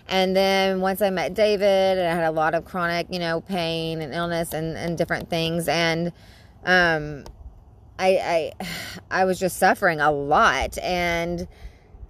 And 0.09 0.35
then 0.35 0.79
once 0.79 1.01
i 1.01 1.09
met 1.09 1.33
david 1.33 1.97
i 1.97 2.13
had 2.13 2.23
a 2.23 2.31
lot 2.31 2.53
of 2.53 2.65
chronic 2.65 3.07
you 3.09 3.17
know 3.17 3.41
pain 3.41 3.99
and 3.99 4.13
illness 4.13 4.53
and, 4.53 4.77
and 4.77 4.95
different 4.95 5.27
things 5.27 5.67
and 5.67 6.13
um, 6.63 7.25
I, 7.97 8.53
I 8.61 8.65
i 9.11 9.25
was 9.25 9.39
just 9.39 9.57
suffering 9.57 9.99
a 10.01 10.11
lot 10.11 10.77
and 10.77 11.47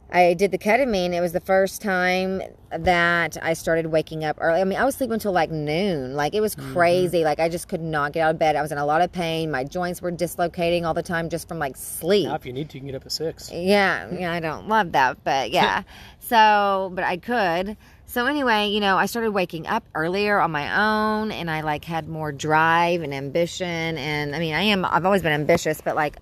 I 0.10 0.36
did 0.36 0.52
the 0.52 0.58
ketamine. 0.58 1.14
It 1.14 1.20
was 1.20 1.34
the 1.34 1.42
first 1.42 1.82
time 1.82 2.42
that 2.70 3.38
I 3.42 3.54
started 3.54 3.88
waking 3.88 4.24
up 4.24 4.38
early. 4.40 4.62
I 4.62 4.64
mean, 4.64 4.80
I 4.80 4.86
was 4.86 4.96
sleeping 4.96 5.16
until 5.16 5.34
like 5.34 5.52
noon. 5.52 6.16
Like 6.16 6.34
it 6.34 6.40
was 6.40 6.56
mm-hmm. 6.56 6.74
crazy. 6.74 7.18
Mm-hmm. 7.18 7.26
Like 7.26 7.40
I 7.42 7.50
just 7.50 7.68
could 7.68 7.82
not 7.82 8.14
get 8.14 8.22
out 8.22 8.32
of 8.32 8.40
bed. 8.40 8.56
I 8.56 8.62
was 8.62 8.72
in 8.72 8.78
a 8.78 8.86
lot 8.86 9.02
of 9.02 9.12
pain. 9.12 9.52
My 9.52 9.66
joints 9.66 10.02
were 10.02 10.12
dislocating 10.12 10.86
all 10.86 10.94
the 10.94 11.04
time 11.04 11.30
just 11.30 11.48
from 11.50 11.60
like 11.60 11.76
sleep. 11.76 12.28
Now, 12.28 12.36
if 12.36 12.46
you 12.46 12.54
need 12.54 12.70
to, 12.70 12.78
you 12.78 12.82
can 12.82 12.88
get 12.88 12.96
up 12.96 13.06
at 13.06 13.12
six. 13.12 13.52
Yeah, 13.52 14.10
yeah. 14.14 14.32
I 14.32 14.40
don't 14.40 14.70
love 14.70 14.94
that, 14.94 15.24
but 15.26 15.52
yeah. 15.52 15.84
so, 16.20 16.92
but 16.94 17.04
I 17.04 17.18
could. 17.18 17.76
So 18.06 18.28
anyway, 18.28 18.70
you 18.70 18.80
know, 18.80 18.98
I 18.98 19.08
started 19.08 19.32
waking 19.32 19.68
up 19.68 19.84
earlier 19.94 20.40
on 20.40 20.52
my 20.52 21.20
own, 21.20 21.34
and 21.34 21.52
I 21.52 21.62
like 21.62 21.84
had 21.84 22.08
more 22.08 22.32
drive 22.32 23.02
and 23.02 23.14
ambition. 23.14 23.98
And 23.98 24.34
I 24.34 24.40
mean, 24.40 24.54
I 24.54 24.62
am. 24.62 24.86
I've 24.86 25.06
always 25.06 25.22
been 25.22 25.34
ambitious, 25.34 25.82
but 25.82 25.98
like, 25.98 26.16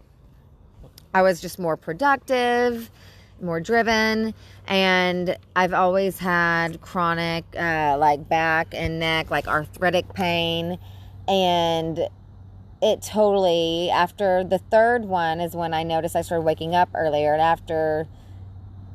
I 1.14 1.22
was 1.22 1.40
just 1.40 1.60
more 1.60 1.78
productive 1.78 2.90
more 3.46 3.60
driven 3.60 4.34
and 4.68 5.38
I've 5.56 5.74
always 5.74 6.20
had 6.20 6.82
chronic 6.82 7.46
uh, 7.58 7.98
like 8.00 8.28
back 8.28 8.74
and 8.74 9.00
neck 9.00 9.30
like 9.30 9.48
arthritic 9.48 10.14
pain 10.14 10.80
and 11.28 12.00
it 12.82 13.02
totally 13.02 13.90
after 13.90 14.44
the 14.44 14.58
third 14.58 15.06
one 15.06 15.40
is 15.40 15.56
when 15.56 15.74
I 15.74 15.84
noticed 15.84 16.16
I 16.16 16.22
started 16.22 16.44
waking 16.44 16.76
up 16.76 16.90
earlier 16.94 17.34
and 17.34 17.42
after 17.42 18.08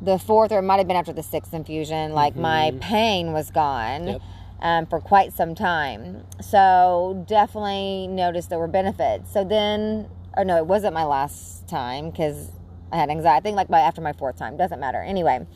the 0.03 0.19
fourth 0.19 0.53
or 0.53 0.59
it 0.59 0.63
might 0.63 0.79
have 0.79 0.87
been 0.87 0.97
after 0.97 1.13
the 1.13 1.23
sixth 1.23 1.55
infusion 1.55 2.13
like 2.13 2.33
mm-hmm. 2.33 2.43
my 2.43 2.73
pain 2.81 3.33
was 3.33 3.51
gone 3.51 4.09
yep. 4.09 4.21
um, 4.61 4.87
for 4.87 5.01
quite 5.01 5.33
some 5.33 5.55
time 5.55 6.25
so 6.41 7.25
definitely 7.29 8.07
noticed 8.07 8.51
there 8.51 8.59
were 8.59 8.69
benefits 8.69 9.33
so 9.33 9.45
then 9.45 10.09
or 10.37 10.45
no 10.45 10.57
it 10.57 10.67
wasn't 10.67 10.93
my 10.93 11.05
last 11.05 11.69
time 11.69 12.11
because 12.11 12.51
I 12.93 12.97
had 12.97 13.11
anxiety. 13.11 13.39
I 13.39 13.41
think 13.41 13.57
like 13.57 13.69
by 13.69 13.81
after 13.81 14.01
my 14.01 14.13
fourth 14.13 14.37
time, 14.37 14.57
doesn't 14.57 14.81
matter. 14.81 15.03
Anyway, 15.03 15.47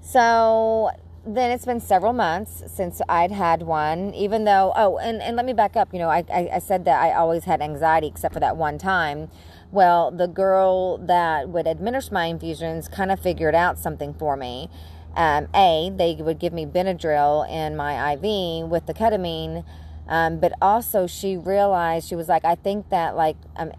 So 0.00 0.90
then 1.26 1.50
it's 1.50 1.64
been 1.64 1.80
several 1.80 2.12
months 2.12 2.62
since 2.66 3.00
I'd 3.08 3.32
had 3.32 3.62
one, 3.62 4.14
even 4.14 4.44
though, 4.44 4.72
oh, 4.76 4.98
and, 4.98 5.22
and 5.22 5.36
let 5.36 5.46
me 5.46 5.54
back 5.54 5.76
up. 5.76 5.92
You 5.92 6.00
know, 6.00 6.10
I, 6.10 6.24
I, 6.32 6.50
I 6.54 6.58
said 6.58 6.84
that 6.84 7.02
I 7.02 7.12
always 7.14 7.44
had 7.44 7.62
anxiety 7.62 8.08
except 8.08 8.34
for 8.34 8.40
that 8.40 8.56
one 8.56 8.78
time. 8.78 9.30
Well, 9.72 10.10
the 10.10 10.28
girl 10.28 10.98
that 10.98 11.48
would 11.48 11.66
administer 11.66 12.14
my 12.14 12.26
infusions 12.26 12.88
kind 12.88 13.10
of 13.10 13.20
figured 13.20 13.54
out 13.54 13.78
something 13.78 14.14
for 14.14 14.36
me. 14.36 14.68
Um, 15.16 15.48
a, 15.54 15.90
they 15.96 16.16
would 16.20 16.38
give 16.38 16.52
me 16.52 16.66
Benadryl 16.66 17.48
in 17.48 17.76
my 17.76 18.14
IV 18.14 18.68
with 18.68 18.86
the 18.86 18.94
ketamine, 18.94 19.64
um, 20.08 20.40
but 20.40 20.52
also 20.62 21.06
she 21.06 21.36
realized 21.36 22.08
she 22.08 22.16
was 22.16 22.28
like, 22.28 22.44
I 22.44 22.54
think 22.56 22.90
that 22.90 23.16
like 23.16 23.36
um, 23.56 23.72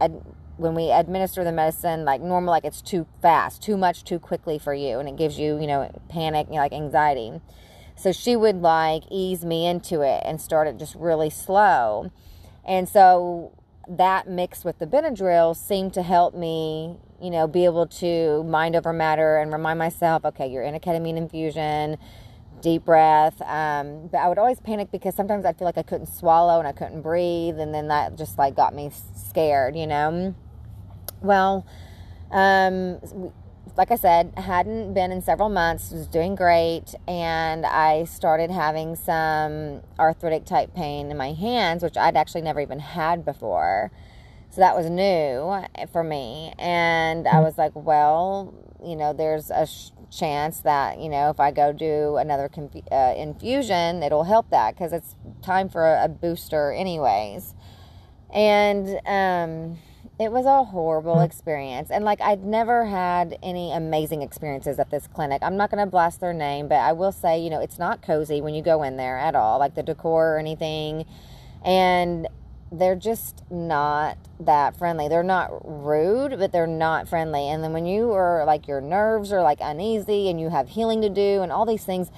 ad- 0.00 0.22
when 0.60 0.74
we 0.74 0.90
administer 0.90 1.42
the 1.42 1.52
medicine, 1.52 2.04
like 2.04 2.20
normal, 2.20 2.52
like 2.52 2.64
it's 2.64 2.82
too 2.82 3.06
fast, 3.22 3.62
too 3.62 3.76
much, 3.76 4.04
too 4.04 4.18
quickly 4.18 4.58
for 4.58 4.74
you, 4.74 4.98
and 4.98 5.08
it 5.08 5.16
gives 5.16 5.38
you, 5.38 5.58
you 5.60 5.66
know, 5.66 5.90
panic, 6.08 6.46
you 6.48 6.54
know, 6.54 6.60
like 6.60 6.72
anxiety. 6.72 7.40
So 7.96 8.12
she 8.12 8.36
would 8.36 8.62
like 8.62 9.02
ease 9.10 9.44
me 9.44 9.66
into 9.66 10.02
it 10.02 10.22
and 10.24 10.40
start 10.40 10.68
it 10.68 10.78
just 10.78 10.94
really 10.94 11.30
slow. 11.30 12.10
And 12.64 12.88
so 12.88 13.52
that 13.88 14.28
mixed 14.28 14.64
with 14.64 14.78
the 14.78 14.86
Benadryl 14.86 15.56
seemed 15.56 15.94
to 15.94 16.02
help 16.02 16.34
me, 16.34 16.96
you 17.20 17.30
know, 17.30 17.46
be 17.46 17.64
able 17.64 17.86
to 17.86 18.44
mind 18.44 18.76
over 18.76 18.92
matter 18.92 19.38
and 19.38 19.52
remind 19.52 19.78
myself, 19.78 20.24
okay, 20.24 20.46
you're 20.46 20.62
in 20.62 20.74
a 20.74 20.80
ketamine 20.80 21.16
infusion, 21.16 21.98
deep 22.60 22.84
breath. 22.84 23.40
Um, 23.42 24.08
but 24.08 24.18
I 24.18 24.28
would 24.28 24.38
always 24.38 24.60
panic 24.60 24.90
because 24.90 25.14
sometimes 25.14 25.44
I'd 25.44 25.58
feel 25.58 25.66
like 25.66 25.78
I 25.78 25.82
couldn't 25.82 26.06
swallow 26.06 26.58
and 26.58 26.68
I 26.68 26.72
couldn't 26.72 27.02
breathe, 27.02 27.58
and 27.58 27.74
then 27.74 27.88
that 27.88 28.16
just 28.16 28.38
like 28.38 28.54
got 28.54 28.74
me 28.74 28.90
scared, 29.14 29.76
you 29.76 29.86
know. 29.86 30.34
Well, 31.22 31.66
um, 32.30 33.00
like 33.76 33.90
I 33.90 33.96
said, 33.96 34.32
hadn't 34.36 34.94
been 34.94 35.12
in 35.12 35.22
several 35.22 35.48
months, 35.48 35.90
was 35.90 36.06
doing 36.06 36.34
great, 36.34 36.94
and 37.06 37.64
I 37.64 38.04
started 38.04 38.50
having 38.50 38.96
some 38.96 39.82
arthritic 39.98 40.44
type 40.44 40.74
pain 40.74 41.10
in 41.10 41.16
my 41.16 41.32
hands, 41.32 41.82
which 41.82 41.96
I'd 41.96 42.16
actually 42.16 42.42
never 42.42 42.60
even 42.60 42.80
had 42.80 43.24
before. 43.24 43.90
So 44.50 44.60
that 44.60 44.76
was 44.76 44.90
new 44.90 45.64
for 45.92 46.02
me. 46.02 46.52
And 46.58 47.28
I 47.28 47.40
was 47.40 47.56
like, 47.56 47.72
well, 47.74 48.52
you 48.84 48.96
know, 48.96 49.12
there's 49.12 49.50
a 49.50 49.64
sh- 49.66 49.90
chance 50.10 50.60
that, 50.62 50.98
you 50.98 51.08
know, 51.08 51.30
if 51.30 51.38
I 51.38 51.52
go 51.52 51.72
do 51.72 52.16
another 52.16 52.48
conf- 52.48 52.90
uh, 52.90 53.14
infusion, 53.16 54.02
it'll 54.02 54.24
help 54.24 54.50
that 54.50 54.74
because 54.74 54.92
it's 54.92 55.14
time 55.40 55.68
for 55.68 55.86
a, 55.86 56.06
a 56.06 56.08
booster, 56.08 56.72
anyways. 56.72 57.54
And, 58.34 59.00
um, 59.06 59.78
it 60.20 60.30
was 60.30 60.44
a 60.44 60.64
horrible 60.64 61.16
mm. 61.16 61.24
experience. 61.24 61.90
And 61.90 62.04
like, 62.04 62.20
I'd 62.20 62.44
never 62.44 62.84
had 62.84 63.38
any 63.42 63.72
amazing 63.72 64.20
experiences 64.20 64.78
at 64.78 64.90
this 64.90 65.06
clinic. 65.06 65.42
I'm 65.42 65.56
not 65.56 65.70
going 65.70 65.82
to 65.82 65.90
blast 65.90 66.20
their 66.20 66.34
name, 66.34 66.68
but 66.68 66.76
I 66.76 66.92
will 66.92 67.10
say, 67.10 67.40
you 67.40 67.48
know, 67.48 67.60
it's 67.60 67.78
not 67.78 68.02
cozy 68.02 68.42
when 68.42 68.54
you 68.54 68.62
go 68.62 68.82
in 68.82 68.98
there 68.98 69.16
at 69.16 69.34
all, 69.34 69.58
like 69.58 69.74
the 69.74 69.82
decor 69.82 70.36
or 70.36 70.38
anything. 70.38 71.06
And 71.64 72.28
they're 72.70 72.96
just 72.96 73.44
not 73.50 74.18
that 74.38 74.76
friendly. 74.76 75.08
They're 75.08 75.22
not 75.22 75.50
rude, 75.64 76.38
but 76.38 76.52
they're 76.52 76.66
not 76.66 77.08
friendly. 77.08 77.48
And 77.48 77.64
then 77.64 77.72
when 77.72 77.86
you 77.86 78.12
are 78.12 78.44
like, 78.44 78.68
your 78.68 78.82
nerves 78.82 79.32
are 79.32 79.42
like 79.42 79.58
uneasy 79.62 80.28
and 80.28 80.38
you 80.38 80.50
have 80.50 80.68
healing 80.68 81.00
to 81.00 81.08
do 81.08 81.40
and 81.40 81.50
all 81.50 81.64
these 81.64 81.84
things, 81.84 82.10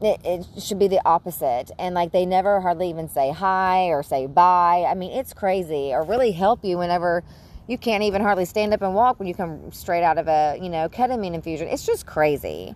it, 0.00 0.20
it, 0.24 0.62
should 0.62 0.78
be 0.78 0.88
the 0.88 1.00
opposite. 1.04 1.70
And 1.78 1.94
like 1.94 2.12
they 2.12 2.26
never 2.26 2.60
hardly 2.60 2.90
even 2.90 3.08
say 3.08 3.32
hi 3.32 3.84
or 3.86 4.02
say 4.02 4.26
bye. 4.26 4.84
I 4.88 4.94
mean, 4.94 5.12
it's 5.12 5.32
crazy 5.32 5.92
or 5.92 6.02
really 6.02 6.32
help 6.32 6.64
you 6.64 6.78
whenever 6.78 7.24
you 7.66 7.78
can't 7.78 8.02
even 8.02 8.22
hardly 8.22 8.44
stand 8.44 8.72
up 8.74 8.82
and 8.82 8.94
walk 8.94 9.18
when 9.18 9.26
you 9.26 9.34
come 9.34 9.72
straight 9.72 10.02
out 10.02 10.18
of 10.18 10.28
a, 10.28 10.58
you 10.60 10.68
know, 10.68 10.88
ketamine 10.88 11.34
infusion. 11.34 11.68
It's 11.68 11.84
just 11.84 12.06
crazy. 12.06 12.74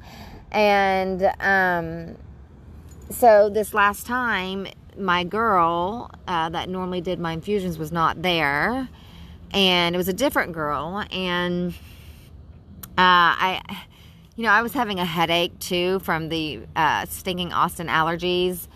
And 0.51 1.31
um, 1.41 2.17
so 3.11 3.51
this 3.51 3.73
last 3.73 4.07
time, 4.07 4.67
my 4.99 5.23
girl 5.23 6.11
uh, 6.27 6.49
that 6.49 6.69
normally 6.69 7.01
did 7.01 7.21
my 7.21 7.33
infusions 7.33 7.79
was 7.79 7.93
not 7.93 8.23
there. 8.23 8.89
And 9.53 9.95
it 9.95 9.99
was 9.99 10.09
a 10.09 10.13
different 10.13 10.53
girl. 10.53 11.05
And 11.13 11.73
uh, 12.99 12.99
I 12.99 13.85
you 14.41 14.47
know, 14.47 14.53
I 14.53 14.63
was 14.63 14.73
having 14.73 14.99
a 14.99 15.05
headache 15.05 15.59
too 15.59 15.99
from 15.99 16.31
the 16.31 16.63
uh, 16.75 17.05
stinking 17.05 17.53
Austin 17.53 17.89
allergies. 17.89 18.69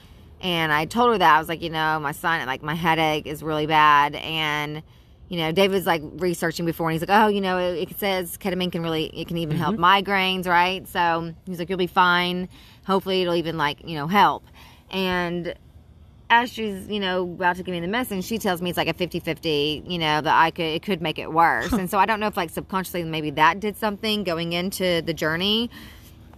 And 0.43 0.71
I 0.71 0.85
told 0.85 1.13
her 1.13 1.17
that. 1.17 1.37
I 1.37 1.39
was 1.39 1.49
like, 1.49 1.63
you 1.63 1.71
know, 1.71 1.99
my 2.01 2.13
son, 2.13 2.47
like, 2.47 2.63
my 2.63 2.75
headache 2.75 3.27
is 3.27 3.43
really 3.43 3.67
bad. 3.67 4.15
And, 4.15 4.83
you 5.31 5.39
know, 5.39 5.53
David's 5.53 5.87
like 5.87 6.03
researching 6.17 6.67
before 6.67 6.91
and 6.91 6.93
he's 7.01 7.09
like, 7.09 7.19
oh, 7.19 7.29
you 7.29 7.41
know, 7.41 7.57
it, 7.57 7.91
it 7.91 7.99
says 7.99 8.37
ketamine 8.37 8.73
can 8.73 8.83
really, 8.83 9.07
it 9.07 9.27
can 9.27 9.39
even 9.39 9.57
help 9.57 9.77
Mm-hmm. 9.77 9.85
migraines, 9.85 10.47
right? 10.47 10.87
So 10.87 11.33
he's 11.47 11.59
like, 11.59 11.71
you'll 11.71 11.79
be 11.79 11.87
fine. 11.87 12.51
Hopefully 12.87 13.23
it'll 13.23 13.35
even, 13.35 13.57
like, 13.57 13.89
you 13.89 13.95
know, 13.95 14.07
help. 14.07 14.45
And 14.91 15.55
as 16.31 16.53
she's, 16.53 16.89
you 16.89 17.01
know, 17.01 17.23
about 17.23 17.57
to 17.57 17.63
give 17.63 17.73
me 17.73 17.81
the 17.81 17.89
message, 17.89 18.25
she 18.25 18.39
tells 18.39 18.63
me 18.63 18.71
it's 18.71 18.77
like 18.77 18.89
a 18.89 18.95
50-50, 18.95 19.91
you 19.91 19.99
know, 19.99 20.21
that 20.21 20.35
I 20.35 20.51
could 20.51 20.65
it 20.65 20.83
could 20.83 21.01
make 21.03 21.19
it 21.19 21.33
worse. 21.33 21.73
and 21.73 21.91
so 21.91 21.99
I 21.99 22.07
don't 22.07 22.21
know 22.21 22.27
if 22.27 22.37
like 22.37 22.51
subconsciously 22.51 23.05
maybe 23.05 23.31
that 23.33 23.61
did 23.61 23.77
something 23.77 24.25
going 24.25 24.53
into 24.53 25.03
the 25.03 25.15
journey. 25.15 25.71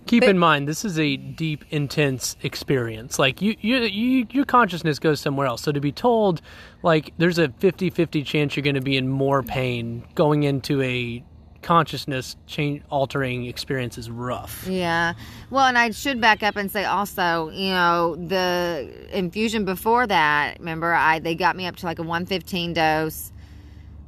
Keep 0.06 0.22
But- 0.22 0.30
in 0.30 0.38
mind, 0.38 0.68
this 0.68 0.84
is 0.84 0.98
a 0.98 1.16
deep, 1.16 1.64
intense 1.70 2.36
experience. 2.42 3.18
Like 3.18 3.42
you, 3.42 3.56
you, 3.60 3.78
you, 3.78 4.26
your 4.30 4.44
consciousness 4.44 4.98
goes 5.00 5.20
somewhere 5.20 5.46
else. 5.48 5.62
So 5.62 5.72
to 5.72 5.80
be 5.80 5.90
told, 5.90 6.40
like, 6.84 7.12
there's 7.18 7.38
a 7.38 7.48
50-50 7.48 8.24
chance 8.24 8.54
you're 8.54 8.62
going 8.62 8.76
to 8.76 8.80
be 8.80 8.96
in 8.96 9.08
more 9.08 9.42
pain 9.42 10.04
going 10.14 10.44
into 10.44 10.80
a 10.82 11.24
consciousness 11.66 12.36
change 12.46 12.80
altering 12.90 13.46
experience 13.46 13.98
is 13.98 14.08
rough. 14.08 14.64
Yeah. 14.68 15.14
Well, 15.50 15.66
and 15.66 15.76
I 15.76 15.90
should 15.90 16.20
back 16.20 16.44
up 16.44 16.54
and 16.54 16.70
say 16.70 16.84
also, 16.84 17.50
you 17.50 17.70
know, 17.70 18.14
the 18.14 18.88
infusion 19.10 19.64
before 19.64 20.06
that, 20.06 20.60
remember, 20.60 20.94
I 20.94 21.18
they 21.18 21.34
got 21.34 21.56
me 21.56 21.66
up 21.66 21.74
to 21.76 21.86
like 21.86 21.98
a 21.98 22.02
115 22.02 22.72
dose. 22.72 23.32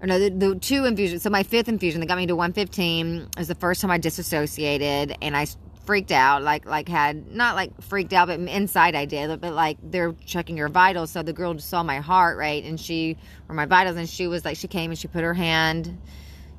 Or 0.01 0.07
no, 0.07 0.21
the, 0.21 0.31
the 0.31 0.55
two 0.55 0.85
infusions. 0.85 1.23
So 1.23 1.31
my 1.31 1.43
fifth 1.43 1.69
infusion, 1.69 2.01
they 2.01 2.07
got 2.07 2.17
me 2.17 2.27
to 2.27 2.37
115. 2.37 3.17
It 3.17 3.29
was 3.37 3.49
the 3.49 3.57
first 3.57 3.81
time 3.81 3.91
I 3.91 3.99
disassociated, 3.99 5.17
and 5.21 5.37
I 5.37 5.49
freaked 5.85 6.13
out. 6.13 6.45
Like, 6.45 6.65
like 6.65 6.89
had 6.89 7.33
not 7.33 7.57
like 7.57 7.73
freaked 7.83 8.13
out, 8.13 8.29
but 8.29 8.39
inside 8.39 8.95
I 8.95 9.05
did. 9.05 9.41
But 9.41 9.55
like 9.55 9.79
they're 9.83 10.13
checking 10.25 10.57
your 10.57 10.69
vitals, 10.69 11.11
so 11.11 11.25
the 11.25 11.33
girl 11.33 11.55
just 11.55 11.69
saw 11.69 11.83
my 11.83 11.99
heart 11.99 12.39
rate 12.39 12.65
and 12.65 12.79
she 12.79 13.17
or 13.49 13.57
my 13.57 13.67
vitals, 13.67 13.97
and 13.97 14.09
she 14.09 14.29
was 14.29 14.45
like, 14.45 14.57
she 14.57 14.69
came 14.69 14.93
and 14.93 14.99
she 14.99 15.09
put 15.09 15.25
her 15.25 15.35
hand 15.35 15.99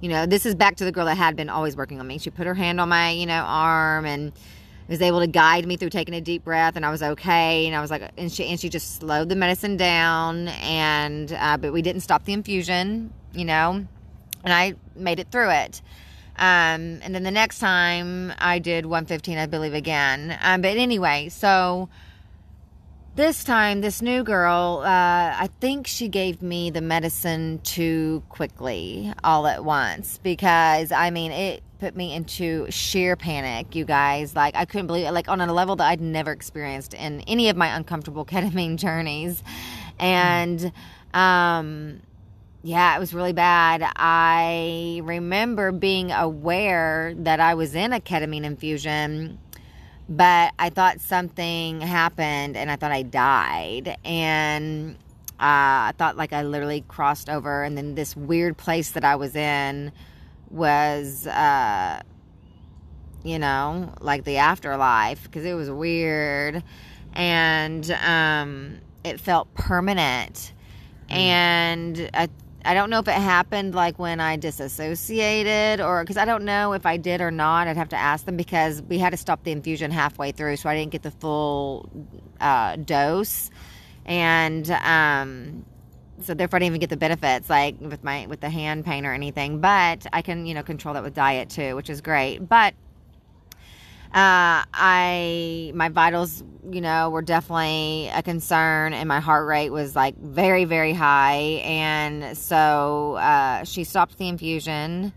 you 0.01 0.09
know, 0.09 0.25
this 0.25 0.45
is 0.45 0.55
back 0.55 0.77
to 0.77 0.85
the 0.85 0.91
girl 0.91 1.05
that 1.05 1.15
had 1.15 1.35
been 1.35 1.49
always 1.49 1.75
working 1.75 1.99
on 1.99 2.07
me. 2.07 2.17
She 2.17 2.29
put 2.29 2.47
her 2.47 2.53
hand 2.53 2.79
on 2.79 2.89
my, 2.89 3.11
you 3.11 3.25
know, 3.25 3.43
arm 3.45 4.05
and 4.05 4.31
was 4.87 5.01
able 5.01 5.19
to 5.19 5.27
guide 5.27 5.67
me 5.67 5.77
through 5.77 5.89
taking 5.89 6.15
a 6.15 6.21
deep 6.21 6.43
breath 6.43 6.75
and 6.75 6.85
I 6.85 6.89
was 6.89 7.03
okay. 7.03 7.67
And 7.67 7.75
I 7.75 7.81
was 7.81 7.91
like, 7.91 8.09
and 8.17 8.31
she, 8.31 8.45
and 8.47 8.59
she 8.59 8.69
just 8.69 8.99
slowed 8.99 9.29
the 9.29 9.35
medicine 9.35 9.77
down 9.77 10.47
and, 10.47 11.31
uh, 11.31 11.57
but 11.57 11.73
we 11.73 11.81
didn't 11.81 12.01
stop 12.01 12.25
the 12.25 12.33
infusion, 12.33 13.13
you 13.33 13.45
know, 13.45 13.85
and 14.43 14.53
I 14.53 14.73
made 14.95 15.19
it 15.19 15.31
through 15.31 15.51
it. 15.51 15.81
Um, 16.37 17.01
and 17.03 17.13
then 17.13 17.23
the 17.23 17.31
next 17.31 17.59
time 17.59 18.33
I 18.39 18.59
did 18.59 18.85
115, 18.85 19.37
I 19.37 19.45
believe 19.45 19.73
again. 19.73 20.37
Um, 20.41 20.61
but 20.61 20.77
anyway, 20.77 21.27
so, 21.27 21.89
this 23.19 23.43
time, 23.43 23.81
this 23.81 24.01
new 24.01 24.23
girl, 24.23 24.81
uh, 24.81 24.87
I 24.87 25.49
think 25.59 25.87
she 25.87 26.07
gave 26.07 26.41
me 26.41 26.69
the 26.69 26.79
medicine 26.79 27.59
too 27.63 28.23
quickly 28.29 29.11
all 29.25 29.45
at 29.45 29.65
once 29.65 30.17
because 30.23 30.93
I 30.93 31.09
mean, 31.09 31.33
it 31.33 31.61
put 31.79 31.97
me 31.97 32.15
into 32.15 32.71
sheer 32.71 33.17
panic, 33.17 33.75
you 33.75 33.83
guys. 33.83 34.37
Like, 34.37 34.55
I 34.55 34.63
couldn't 34.63 34.87
believe 34.87 35.05
it, 35.05 35.11
like, 35.11 35.27
on 35.27 35.41
a 35.41 35.51
level 35.51 35.75
that 35.75 35.87
I'd 35.89 35.99
never 35.99 36.31
experienced 36.31 36.93
in 36.93 37.19
any 37.21 37.49
of 37.49 37.57
my 37.57 37.75
uncomfortable 37.75 38.23
ketamine 38.31 38.77
journeys. 38.77 39.43
And, 39.99 40.71
um, 41.13 41.99
yeah, 42.63 42.95
it 42.95 42.99
was 42.99 43.13
really 43.13 43.33
bad. 43.33 43.83
I 43.97 45.01
remember 45.03 45.73
being 45.73 46.13
aware 46.13 47.13
that 47.17 47.41
I 47.41 47.55
was 47.55 47.75
in 47.75 47.91
a 47.91 47.99
ketamine 47.99 48.45
infusion 48.45 49.39
but 50.09 50.53
I 50.57 50.69
thought 50.71 50.99
something 50.99 51.81
happened 51.81 52.57
and 52.57 52.71
I 52.71 52.75
thought 52.75 52.91
I 52.91 53.03
died. 53.03 53.95
And 54.03 54.95
uh, 55.39 55.87
I 55.89 55.93
thought 55.97 56.17
like 56.17 56.33
I 56.33 56.43
literally 56.43 56.83
crossed 56.87 57.29
over, 57.29 57.63
and 57.63 57.77
then 57.77 57.95
this 57.95 58.15
weird 58.15 58.57
place 58.57 58.91
that 58.91 59.05
I 59.05 59.15
was 59.15 59.35
in 59.35 59.93
was, 60.49 61.27
uh, 61.27 62.01
you 63.23 63.39
know, 63.39 63.93
like 64.01 64.23
the 64.25 64.37
afterlife 64.37 65.23
because 65.23 65.45
it 65.45 65.53
was 65.53 65.69
weird 65.69 66.63
and 67.13 67.89
um, 67.91 68.79
it 69.03 69.19
felt 69.19 69.53
permanent. 69.53 70.53
And 71.09 72.09
I 72.13 72.29
I 72.69 72.75
don't 72.75 72.91
know 72.91 72.99
if 72.99 73.07
it 73.07 73.13
happened 73.13 73.73
like 73.73 73.97
when 73.97 74.19
I 74.19 74.35
disassociated 74.35 75.81
or 75.81 76.03
because 76.03 76.17
I 76.17 76.25
don't 76.25 76.45
know 76.45 76.73
if 76.73 76.85
I 76.85 76.97
did 76.97 77.19
or 77.19 77.31
not. 77.31 77.67
I'd 77.67 77.77
have 77.77 77.89
to 77.89 77.95
ask 77.95 78.25
them 78.25 78.37
because 78.37 78.83
we 78.83 78.99
had 78.99 79.09
to 79.09 79.17
stop 79.17 79.43
the 79.43 79.51
infusion 79.51 79.89
halfway 79.89 80.31
through, 80.31 80.55
so 80.57 80.69
I 80.69 80.75
didn't 80.75 80.91
get 80.91 81.01
the 81.01 81.09
full 81.09 81.89
uh, 82.39 82.75
dose, 82.75 83.49
and 84.05 84.69
um, 84.69 85.65
so 86.21 86.35
therefore 86.35 86.57
I 86.57 86.59
didn't 86.59 86.73
even 86.73 86.79
get 86.81 86.91
the 86.91 86.97
benefits 86.97 87.49
like 87.49 87.81
with 87.81 88.03
my 88.03 88.27
with 88.27 88.39
the 88.39 88.51
hand 88.51 88.85
pain 88.85 89.03
or 89.03 89.15
anything. 89.15 89.61
But 89.61 90.05
I 90.13 90.21
can 90.21 90.45
you 90.45 90.53
know 90.53 90.61
control 90.61 90.93
that 90.93 91.01
with 91.01 91.15
diet 91.15 91.49
too, 91.49 91.75
which 91.75 91.89
is 91.89 92.01
great. 92.01 92.47
But 92.47 92.75
uh, 94.11 94.65
I 94.73 95.71
my 95.75 95.89
vitals, 95.89 96.43
you 96.69 96.81
know, 96.81 97.11
were 97.11 97.21
definitely 97.21 98.09
a 98.13 98.23
concern, 98.23 98.93
and 98.93 99.07
my 99.07 99.19
heart 99.19 99.47
rate 99.47 99.69
was 99.69 99.95
like 99.95 100.17
very, 100.17 100.65
very 100.65 100.93
high. 100.93 101.61
And 101.63 102.35
so 102.35 103.15
uh, 103.15 103.63
she 103.65 103.83
stopped 103.83 104.17
the 104.17 104.27
infusion. 104.27 105.13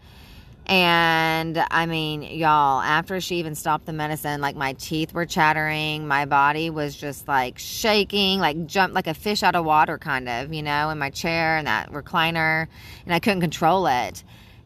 And 0.67 1.65
I 1.71 1.87
mean, 1.87 2.23
y'all, 2.23 2.81
after 2.81 3.21
she 3.21 3.37
even 3.37 3.55
stopped 3.55 3.87
the 3.87 3.93
medicine, 3.93 4.41
like 4.41 4.57
my 4.57 4.75
teeth 4.75 5.13
were 5.13 5.27
chattering, 5.27 6.07
my 6.07 6.27
body 6.27 6.71
was 6.71 6.95
just 6.95 7.27
like 7.27 7.59
shaking, 7.59 8.41
like 8.41 8.67
jumped 8.67 8.95
like 8.95 9.07
a 9.07 9.15
fish 9.15 9.43
out 9.43 9.57
of 9.57 9.65
water, 9.65 9.99
kind 9.99 10.29
of, 10.29 10.53
you 10.53 10.63
know, 10.63 10.91
in 10.91 10.99
my 10.99 11.11
chair 11.11 11.57
and 11.57 11.67
that 11.67 11.91
recliner, 11.91 12.69
and 13.07 13.15
I 13.15 13.21
couldn't 13.21 13.41
control 13.41 13.87
it. 13.87 14.23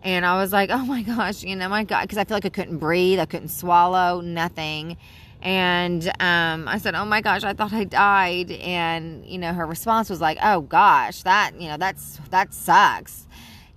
And 0.06 0.24
I 0.24 0.40
was 0.40 0.52
like, 0.52 0.70
oh 0.70 0.84
my 0.84 1.02
gosh, 1.02 1.42
you 1.42 1.56
know, 1.56 1.68
my 1.68 1.82
God, 1.82 2.02
because 2.02 2.16
I 2.16 2.22
feel 2.22 2.36
like 2.36 2.46
I 2.46 2.50
couldn't 2.50 2.78
breathe, 2.78 3.18
I 3.18 3.26
couldn't 3.26 3.48
swallow, 3.48 4.20
nothing. 4.20 4.96
And 5.42 6.06
um, 6.20 6.68
I 6.68 6.78
said, 6.78 6.94
oh 6.94 7.04
my 7.04 7.20
gosh, 7.20 7.42
I 7.42 7.54
thought 7.54 7.72
I 7.72 7.82
died. 7.82 8.52
And, 8.52 9.26
you 9.26 9.36
know, 9.36 9.52
her 9.52 9.66
response 9.66 10.08
was 10.08 10.20
like, 10.20 10.38
oh 10.40 10.60
gosh, 10.60 11.24
that, 11.24 11.60
you 11.60 11.68
know, 11.68 11.76
that's, 11.76 12.20
that 12.30 12.54
sucks. 12.54 13.26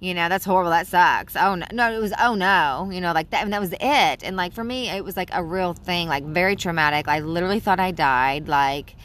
You 0.02 0.14
know 0.14 0.30
that's 0.30 0.46
horrible 0.46 0.72
that 0.72 0.88
sucks. 0.88 1.36
Oh 1.36 1.56
no, 1.56 1.66
no 1.74 1.92
it 1.94 2.00
was 2.00 2.14
oh 2.18 2.34
no 2.34 2.90
you 2.90 3.02
know 3.02 3.12
like 3.12 3.32
that 3.32 3.44
and 3.44 3.52
that 3.52 3.60
was 3.60 3.74
it. 3.74 4.24
And 4.24 4.38
like 4.38 4.54
for 4.54 4.64
me 4.64 4.90
it 4.90 5.04
was 5.04 5.18
like 5.18 5.30
a 5.34 5.44
real 5.44 5.74
thing 5.74 6.08
like 6.08 6.24
very 6.24 6.56
traumatic. 6.56 7.10
I 7.10 7.20
literally 7.20 7.60
thought 7.60 7.82
i 7.82 7.92
died 7.92 8.48
like 8.48 8.96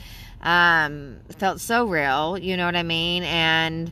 um 0.41 1.17
felt 1.37 1.61
so 1.61 1.85
real 1.85 2.39
you 2.39 2.57
know 2.57 2.65
what 2.67 2.77
i 2.77 2.85
mean? 2.85 3.25
And 3.25 3.91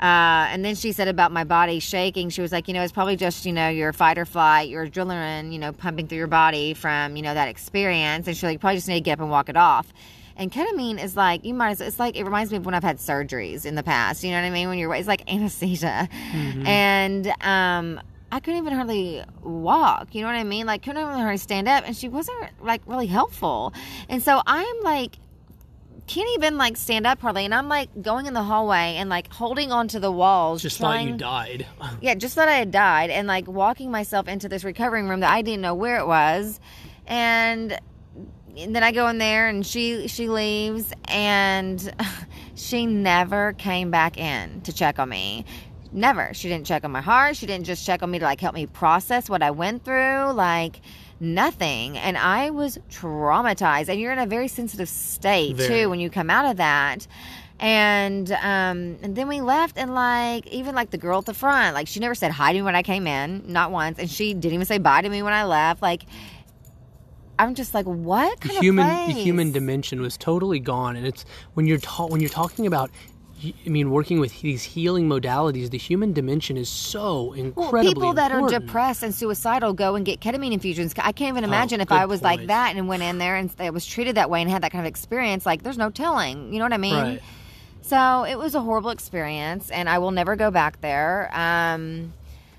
uh, 0.00 0.48
and 0.48 0.64
then 0.64 0.74
she 0.74 0.92
said 0.92 1.08
about 1.08 1.30
my 1.30 1.44
body 1.44 1.78
shaking. 1.78 2.30
She 2.30 2.40
was 2.40 2.52
like, 2.52 2.68
you 2.68 2.74
know, 2.74 2.82
it's 2.82 2.92
probably 2.92 3.16
just, 3.16 3.44
you 3.44 3.52
know, 3.52 3.68
your 3.68 3.92
fight 3.92 4.16
or 4.16 4.24
flight, 4.24 4.70
your 4.70 4.88
adrenaline, 4.88 5.52
you 5.52 5.58
know, 5.58 5.72
pumping 5.72 6.08
through 6.08 6.18
your 6.18 6.26
body 6.26 6.72
from, 6.72 7.16
you 7.16 7.22
know, 7.22 7.34
that 7.34 7.48
experience. 7.48 8.26
And 8.26 8.34
she's 8.34 8.42
like, 8.42 8.54
you 8.54 8.58
probably 8.58 8.76
just 8.76 8.88
need 8.88 8.94
to 8.94 9.00
get 9.00 9.14
up 9.14 9.20
and 9.20 9.30
walk 9.30 9.50
it 9.50 9.56
off. 9.56 9.92
And 10.36 10.50
ketamine 10.50 11.02
is 11.02 11.16
like 11.16 11.44
you 11.44 11.52
might 11.52 11.72
as 11.72 11.82
it's 11.82 11.98
like 11.98 12.16
it 12.16 12.24
reminds 12.24 12.50
me 12.50 12.56
of 12.56 12.64
when 12.64 12.74
I've 12.74 12.82
had 12.82 12.96
surgeries 12.96 13.66
in 13.66 13.74
the 13.74 13.82
past. 13.82 14.24
You 14.24 14.30
know 14.30 14.40
what 14.40 14.46
I 14.46 14.50
mean? 14.50 14.70
When 14.70 14.78
you're 14.78 14.94
it's 14.94 15.06
like 15.06 15.30
anesthesia, 15.30 16.08
mm-hmm. 16.10 16.66
and 16.66 17.26
um, 17.42 18.00
I 18.32 18.40
couldn't 18.40 18.56
even 18.56 18.72
hardly 18.72 19.22
walk. 19.42 20.14
You 20.14 20.22
know 20.22 20.28
what 20.28 20.36
I 20.36 20.44
mean? 20.44 20.64
Like 20.64 20.82
couldn't 20.82 21.02
even 21.02 21.12
hardly 21.12 21.36
stand 21.36 21.68
up, 21.68 21.84
and 21.86 21.94
she 21.94 22.08
wasn't 22.08 22.38
like 22.62 22.80
really 22.86 23.06
helpful. 23.06 23.74
And 24.08 24.22
so 24.22 24.40
I'm 24.46 24.80
like 24.80 25.16
can't 26.10 26.28
even 26.34 26.58
like 26.58 26.76
stand 26.76 27.06
up 27.06 27.20
hardly 27.20 27.44
and 27.44 27.54
i'm 27.54 27.68
like 27.68 27.88
going 28.02 28.26
in 28.26 28.34
the 28.34 28.42
hallway 28.42 28.96
and 28.96 29.08
like 29.08 29.32
holding 29.32 29.70
onto 29.70 30.00
the 30.00 30.10
walls 30.10 30.60
just 30.60 30.78
trying, 30.78 31.06
thought 31.06 31.12
you 31.12 31.16
died 31.16 31.66
yeah 32.00 32.14
just 32.14 32.34
thought 32.34 32.48
i 32.48 32.54
had 32.54 32.72
died 32.72 33.10
and 33.10 33.28
like 33.28 33.46
walking 33.46 33.92
myself 33.92 34.26
into 34.26 34.48
this 34.48 34.64
recovering 34.64 35.08
room 35.08 35.20
that 35.20 35.30
i 35.30 35.40
didn't 35.40 35.60
know 35.60 35.74
where 35.74 36.00
it 36.00 36.06
was 36.06 36.58
and 37.06 37.78
and 38.56 38.74
then 38.74 38.82
I 38.82 38.90
go 38.90 39.06
in 39.08 39.18
there 39.18 39.48
and 39.48 39.64
she 39.64 40.08
she 40.08 40.28
leaves 40.28 40.92
and 41.06 41.94
she 42.56 42.84
never 42.84 43.52
came 43.54 43.92
back 43.92 44.18
in 44.18 44.60
to 44.62 44.72
check 44.72 44.98
on 44.98 45.08
me. 45.08 45.44
Never. 45.92 46.32
She 46.34 46.48
didn't 46.48 46.66
check 46.66 46.84
on 46.84 46.90
my 46.90 47.00
heart. 47.00 47.36
She 47.36 47.46
didn't 47.46 47.66
just 47.66 47.86
check 47.86 48.02
on 48.02 48.10
me 48.10 48.18
to 48.18 48.24
like 48.24 48.40
help 48.40 48.54
me 48.54 48.66
process 48.66 49.30
what 49.30 49.42
I 49.42 49.52
went 49.52 49.84
through. 49.84 50.32
Like 50.32 50.80
nothing. 51.20 51.98
And 51.98 52.16
I 52.16 52.50
was 52.50 52.78
traumatized. 52.90 53.88
And 53.88 54.00
you're 54.00 54.12
in 54.12 54.18
a 54.18 54.26
very 54.26 54.48
sensitive 54.48 54.88
state 54.88 55.56
very. 55.56 55.68
too 55.68 55.90
when 55.90 56.00
you 56.00 56.10
come 56.10 56.30
out 56.30 56.50
of 56.50 56.56
that. 56.56 57.06
And 57.62 58.32
um, 58.32 58.96
and 59.02 59.14
then 59.14 59.28
we 59.28 59.42
left, 59.42 59.76
and 59.76 59.94
like 59.94 60.46
even 60.46 60.74
like 60.74 60.88
the 60.88 60.96
girl 60.96 61.18
at 61.18 61.26
the 61.26 61.34
front, 61.34 61.74
like 61.74 61.88
she 61.88 62.00
never 62.00 62.14
said 62.14 62.30
hi 62.30 62.54
to 62.54 62.58
me 62.58 62.62
when 62.62 62.74
I 62.74 62.82
came 62.82 63.06
in, 63.06 63.52
not 63.52 63.70
once, 63.70 63.98
and 63.98 64.10
she 64.10 64.32
didn't 64.32 64.54
even 64.54 64.64
say 64.64 64.78
bye 64.78 65.02
to 65.02 65.08
me 65.10 65.22
when 65.22 65.34
I 65.34 65.44
left. 65.44 65.82
Like 65.82 66.04
I'm 67.38 67.54
just 67.54 67.74
like, 67.74 67.84
what 67.84 68.40
kind 68.40 68.56
the 68.56 68.60
human? 68.60 69.08
The 69.08 69.12
human 69.12 69.52
dimension 69.52 70.00
was 70.00 70.16
totally 70.16 70.58
gone, 70.58 70.96
and 70.96 71.06
it's 71.06 71.26
when 71.52 71.66
you're 71.66 71.78
ta- 71.78 72.06
when 72.06 72.22
you're 72.22 72.30
talking 72.30 72.66
about 72.66 72.90
I 73.42 73.68
mean, 73.68 73.90
working 73.90 74.20
with 74.20 74.40
these 74.40 74.62
healing 74.62 75.08
modalities, 75.08 75.70
the 75.70 75.78
human 75.78 76.12
dimension 76.12 76.56
is 76.56 76.68
so 76.68 77.32
incredibly 77.32 77.72
well, 77.72 77.84
people 77.84 78.12
that 78.14 78.32
important. 78.32 78.54
are 78.54 78.66
depressed 78.66 79.02
and 79.02 79.14
suicidal 79.14 79.72
go 79.72 79.94
and 79.94 80.04
get 80.04 80.20
ketamine 80.20 80.52
infusions. 80.52 80.94
I 80.98 81.12
can't 81.12 81.30
even 81.30 81.44
oh, 81.44 81.48
imagine 81.48 81.80
oh, 81.80 81.82
if 81.82 81.92
I 81.92 82.06
was 82.06 82.20
point. 82.20 82.40
like 82.40 82.46
that 82.48 82.76
and 82.76 82.88
went 82.88 83.02
in 83.02 83.18
there 83.18 83.36
and 83.36 83.50
I 83.58 83.70
was 83.70 83.86
treated 83.86 84.16
that 84.16 84.28
way 84.28 84.42
and 84.42 84.50
had 84.50 84.62
that 84.62 84.72
kind 84.72 84.84
of 84.84 84.88
experience. 84.88 85.46
Like, 85.46 85.62
there's 85.62 85.78
no 85.78 85.90
telling. 85.90 86.52
You 86.52 86.58
know 86.58 86.64
what 86.64 86.72
I 86.72 86.78
mean? 86.78 86.94
Right. 86.94 87.22
So 87.82 88.24
it 88.24 88.36
was 88.36 88.54
a 88.54 88.60
horrible 88.60 88.90
experience, 88.90 89.70
and 89.70 89.88
I 89.88 89.98
will 89.98 90.10
never 90.10 90.36
go 90.36 90.50
back 90.50 90.80
there. 90.80 91.30
Um, 91.32 92.12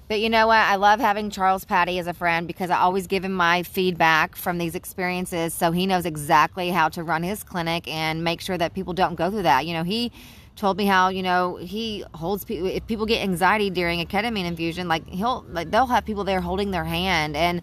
but 0.07 0.19
you 0.19 0.29
know 0.29 0.47
what? 0.47 0.57
I 0.57 0.75
love 0.75 0.99
having 0.99 1.29
Charles 1.29 1.63
Patty 1.63 1.97
as 1.97 2.05
a 2.05 2.13
friend 2.13 2.45
because 2.45 2.69
I 2.69 2.79
always 2.79 3.07
give 3.07 3.23
him 3.23 3.31
my 3.31 3.63
feedback 3.63 4.35
from 4.35 4.57
these 4.57 4.75
experiences 4.75 5.53
so 5.53 5.71
he 5.71 5.85
knows 5.85 6.05
exactly 6.05 6.69
how 6.69 6.89
to 6.89 7.01
run 7.01 7.23
his 7.23 7.43
clinic 7.43 7.87
and 7.87 8.21
make 8.21 8.41
sure 8.41 8.57
that 8.57 8.73
people 8.73 8.91
don't 8.91 9.15
go 9.15 9.29
through 9.29 9.43
that. 9.43 9.65
You 9.65 9.73
know, 9.73 9.83
he 9.83 10.11
told 10.55 10.77
me 10.77 10.85
how, 10.85 11.09
you 11.09 11.23
know, 11.23 11.55
he 11.57 12.03
holds 12.13 12.45
people 12.45 12.67
if 12.67 12.85
people 12.87 13.05
get 13.05 13.23
anxiety 13.23 13.69
during 13.69 14.01
a 14.01 14.05
ketamine 14.05 14.45
infusion, 14.45 14.87
like 14.87 15.07
he'll 15.07 15.45
like 15.49 15.71
they'll 15.71 15.87
have 15.87 16.05
people 16.05 16.23
there 16.23 16.41
holding 16.41 16.71
their 16.71 16.85
hand 16.85 17.35
and 17.35 17.61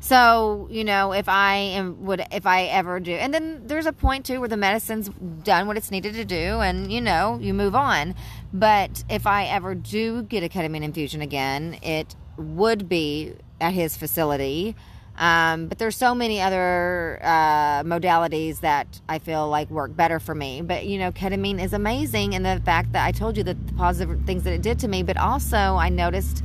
so, 0.00 0.68
you 0.70 0.84
know, 0.84 1.12
if 1.12 1.30
I 1.30 1.54
am 1.54 2.04
would 2.04 2.26
if 2.30 2.44
I 2.44 2.64
ever 2.64 3.00
do. 3.00 3.12
And 3.12 3.32
then 3.32 3.66
there's 3.66 3.86
a 3.86 3.92
point 3.92 4.26
too 4.26 4.38
where 4.38 4.50
the 4.50 4.56
medicine's 4.58 5.08
done 5.42 5.66
what 5.66 5.78
it's 5.78 5.90
needed 5.90 6.12
to 6.14 6.26
do 6.26 6.60
and 6.60 6.92
you 6.92 7.00
know, 7.00 7.38
you 7.40 7.54
move 7.54 7.74
on. 7.74 8.14
But 8.52 9.02
if 9.08 9.26
I 9.26 9.46
ever 9.46 9.74
do 9.74 10.22
get 10.22 10.42
a 10.42 10.48
ketamine 10.50 10.82
infusion 10.82 11.22
again, 11.22 11.78
it 11.82 12.14
would 12.36 12.86
be 12.86 13.32
at 13.62 13.72
his 13.72 13.96
facility. 13.96 14.76
Um, 15.16 15.68
but 15.68 15.78
there's 15.78 15.96
so 15.96 16.14
many 16.14 16.40
other 16.40 17.20
uh, 17.22 17.84
modalities 17.84 18.60
that 18.60 19.00
I 19.08 19.20
feel 19.20 19.48
like 19.48 19.70
work 19.70 19.94
better 19.94 20.18
for 20.18 20.34
me. 20.34 20.60
But 20.60 20.86
you 20.86 20.98
know, 20.98 21.12
ketamine 21.12 21.62
is 21.62 21.72
amazing, 21.72 22.34
and 22.34 22.44
the 22.44 22.60
fact 22.64 22.92
that 22.92 23.06
I 23.06 23.12
told 23.12 23.36
you 23.36 23.44
that 23.44 23.66
the 23.66 23.72
positive 23.74 24.24
things 24.26 24.42
that 24.44 24.52
it 24.52 24.62
did 24.62 24.78
to 24.80 24.88
me, 24.88 25.02
but 25.02 25.16
also 25.16 25.56
I 25.56 25.88
noticed 25.88 26.42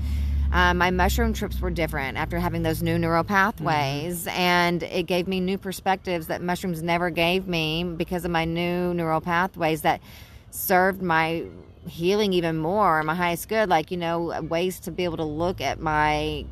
um, 0.51 0.79
my 0.79 0.91
mushroom 0.91 1.33
trips 1.33 1.59
were 1.59 1.69
different 1.69 2.17
after 2.17 2.39
having 2.39 2.63
those 2.63 2.81
new 2.81 2.97
neural 2.97 3.23
pathways, 3.23 4.25
mm-hmm. 4.25 4.39
and 4.39 4.83
it 4.83 5.03
gave 5.03 5.27
me 5.27 5.39
new 5.39 5.57
perspectives 5.57 6.27
that 6.27 6.41
mushrooms 6.41 6.81
never 6.83 7.09
gave 7.09 7.47
me 7.47 7.83
because 7.83 8.25
of 8.25 8.31
my 8.31 8.45
new 8.45 8.93
neural 8.93 9.21
pathways 9.21 9.81
that 9.81 10.01
served 10.51 11.01
my 11.01 11.45
healing 11.87 12.33
even 12.33 12.57
more, 12.57 13.01
my 13.03 13.15
highest 13.15 13.49
good. 13.49 13.69
Like, 13.69 13.91
you 13.91 13.97
know, 13.97 14.41
ways 14.41 14.79
to 14.81 14.91
be 14.91 15.03
able 15.03 15.17
to 15.17 15.23
look 15.23 15.61
at 15.61 15.79
my 15.79 16.45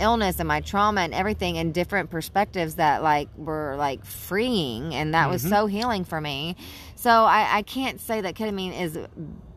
illness 0.00 0.38
and 0.38 0.48
my 0.48 0.60
trauma 0.60 1.02
and 1.02 1.14
everything 1.14 1.56
in 1.56 1.72
different 1.72 2.10
perspectives 2.10 2.76
that 2.76 3.02
like 3.02 3.28
were 3.36 3.74
like 3.76 4.04
freeing 4.04 4.94
and 4.94 5.14
that 5.14 5.24
mm-hmm. 5.24 5.32
was 5.32 5.42
so 5.42 5.66
healing 5.66 6.04
for 6.04 6.20
me 6.20 6.56
so 6.96 7.10
I, 7.10 7.58
I 7.58 7.62
can't 7.62 8.00
say 8.00 8.20
that 8.20 8.34
ketamine 8.34 8.78
is 8.78 8.98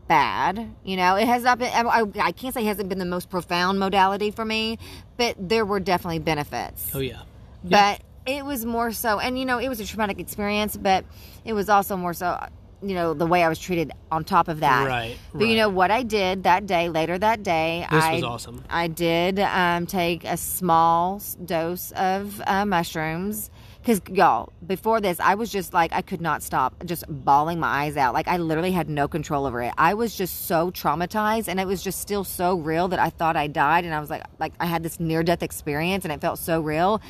bad. 0.08 0.74
You 0.84 0.98
know, 0.98 1.16
it 1.16 1.28
has 1.28 1.44
not 1.44 1.60
been, 1.60 1.72
I, 1.74 2.06
I 2.20 2.32
can't 2.32 2.54
say 2.54 2.62
it 2.62 2.68
hasn't 2.68 2.90
been 2.90 3.00
the 3.00 3.06
most 3.06 3.30
profound 3.30 3.80
modality 3.80 4.32
for 4.32 4.46
me, 4.46 4.78
but 5.18 5.36
there 5.38 5.66
were 5.66 5.80
definitely 5.80 6.20
benefits. 6.20 6.92
Oh, 6.94 7.00
yeah. 7.00 7.22
But 7.64 8.02
it 8.26 8.46
was 8.46 8.66
more 8.66 8.92
so, 8.92 9.20
and 9.20 9.38
you 9.38 9.46
know, 9.46 9.58
it 9.58 9.70
was 9.70 9.80
a 9.80 9.86
traumatic 9.86 10.20
experience, 10.20 10.78
but 10.78 11.06
it 11.46 11.54
was 11.54 11.70
also 11.70 11.98
more 11.98 12.14
so, 12.14 12.48
you 12.84 12.96
know, 12.96 13.14
the 13.14 13.26
way 13.26 13.44
I 13.44 13.50
was 13.50 13.60
treated 13.60 13.92
on 14.12 14.24
top 14.24 14.48
of 14.48 14.60
that. 14.60 14.88
Right. 14.88 15.18
But 15.32 15.42
right. 15.42 15.50
you 15.50 15.56
know, 15.56 15.70
what 15.70 15.92
I 15.92 16.04
did 16.04 16.44
that 16.44 16.66
day, 16.66 16.90
later 16.90 17.18
that 17.18 17.44
day, 17.44 17.88
this 17.92 18.04
I, 18.04 18.14
was 18.14 18.24
awesome. 18.24 18.64
I 18.70 18.88
did 18.88 19.40
um, 19.40 19.86
take 19.86 20.24
a 20.24 20.38
small 20.38 21.22
dose 21.46 21.92
of 21.92 22.42
uh, 22.46 22.66
mushrooms 22.66 23.50
because 23.84 24.02
y'all, 24.10 24.54
before 24.66 25.02
this, 25.02 25.20
I 25.20 25.36
was 25.36 25.52
just 25.52 25.74
like, 25.74 25.92
I 25.92 26.02
could 26.02 26.22
not 26.22 26.42
stop 26.42 26.74
just 26.86 27.04
bawling 27.10 27.60
my 27.60 27.84
eyes 27.84 27.98
out. 27.98 28.14
Like, 28.14 28.30
I 28.30 28.38
literally 28.38 28.72
had 28.72 28.90
no 28.90 29.10
control 29.10 29.46
over 29.46 29.62
it. 29.62 29.74
I 29.78 29.94
was 29.94 30.16
just 30.16 30.46
so 30.46 30.72
traumatized 30.72 31.50
and 31.50 31.60
it 31.60 31.68
was 31.68 31.84
just 31.84 32.00
still 32.00 32.24
so 32.24 32.56
real 32.56 32.88
that 32.88 33.00
I 33.00 33.10
thought 33.10 33.36
I 33.36 33.48
died. 33.48 33.84
And 33.84 33.94
I 33.94 34.00
was 34.00 34.10
like, 34.10 34.24
like, 34.40 34.54
I 34.58 34.68
had 34.68 34.84
this 34.84 35.02
near 35.02 35.22
death 35.22 35.44
experience 35.44 36.06
and 36.06 36.14
it 36.14 36.22
felt 36.22 36.40
so 36.40 36.62
real 36.62 37.02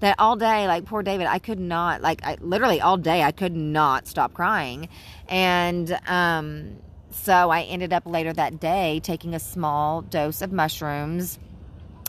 that 0.00 0.16
all 0.18 0.36
day, 0.36 0.66
like, 0.66 0.84
poor 0.84 1.02
David, 1.02 1.26
I 1.26 1.38
could 1.38 1.60
not, 1.60 2.02
like, 2.02 2.24
I, 2.24 2.36
literally 2.40 2.80
all 2.80 2.96
day, 2.96 3.22
I 3.22 3.32
could 3.32 3.54
not 3.54 4.06
stop 4.06 4.34
crying. 4.34 4.88
And, 5.28 5.98
um, 6.06 6.76
so 7.10 7.50
I 7.50 7.62
ended 7.62 7.92
up 7.92 8.04
later 8.06 8.32
that 8.32 8.60
day 8.60 9.00
taking 9.02 9.34
a 9.34 9.40
small 9.40 10.02
dose 10.02 10.42
of 10.42 10.52
mushrooms 10.52 11.38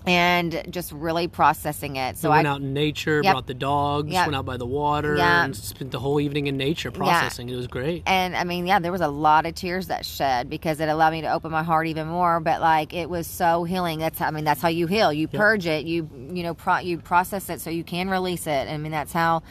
and 0.05 0.63
just 0.69 0.91
really 0.91 1.27
processing 1.27 1.95
it. 1.95 2.17
So 2.17 2.29
we 2.29 2.37
went 2.37 2.47
I 2.47 2.51
out 2.51 2.61
in 2.61 2.73
nature, 2.73 3.21
yep. 3.23 3.33
brought 3.33 3.47
the 3.47 3.53
dogs, 3.53 4.11
yep. 4.11 4.27
went 4.27 4.35
out 4.35 4.45
by 4.45 4.57
the 4.57 4.65
water, 4.65 5.15
yep. 5.15 5.25
and 5.25 5.55
spent 5.55 5.91
the 5.91 5.99
whole 5.99 6.19
evening 6.19 6.47
in 6.47 6.57
nature 6.57 6.91
processing. 6.91 7.47
Yeah. 7.47 7.55
It 7.55 7.57
was 7.57 7.67
great. 7.67 8.03
And 8.05 8.35
I 8.35 8.43
mean, 8.43 8.65
yeah, 8.65 8.79
there 8.79 8.91
was 8.91 9.01
a 9.01 9.07
lot 9.07 9.45
of 9.45 9.53
tears 9.55 9.87
that 9.87 10.05
shed 10.05 10.49
because 10.49 10.79
it 10.79 10.89
allowed 10.89 11.11
me 11.11 11.21
to 11.21 11.31
open 11.31 11.51
my 11.51 11.63
heart 11.63 11.87
even 11.87 12.07
more. 12.07 12.39
But 12.39 12.61
like, 12.61 12.93
it 12.93 13.09
was 13.09 13.27
so 13.27 13.63
healing. 13.63 13.99
That's 13.99 14.19
I 14.21 14.31
mean, 14.31 14.43
that's 14.43 14.61
how 14.61 14.69
you 14.69 14.87
heal. 14.87 15.13
You 15.13 15.27
purge 15.27 15.67
it. 15.67 15.85
You 15.85 16.09
you 16.31 16.43
know 16.43 16.53
pro, 16.53 16.79
you 16.79 16.97
process 16.97 17.49
it 17.49 17.61
so 17.61 17.69
you 17.69 17.83
can 17.83 18.09
release 18.09 18.47
it. 18.47 18.69
I 18.69 18.77
mean, 18.77 18.91
that's 18.91 19.13
how 19.13 19.43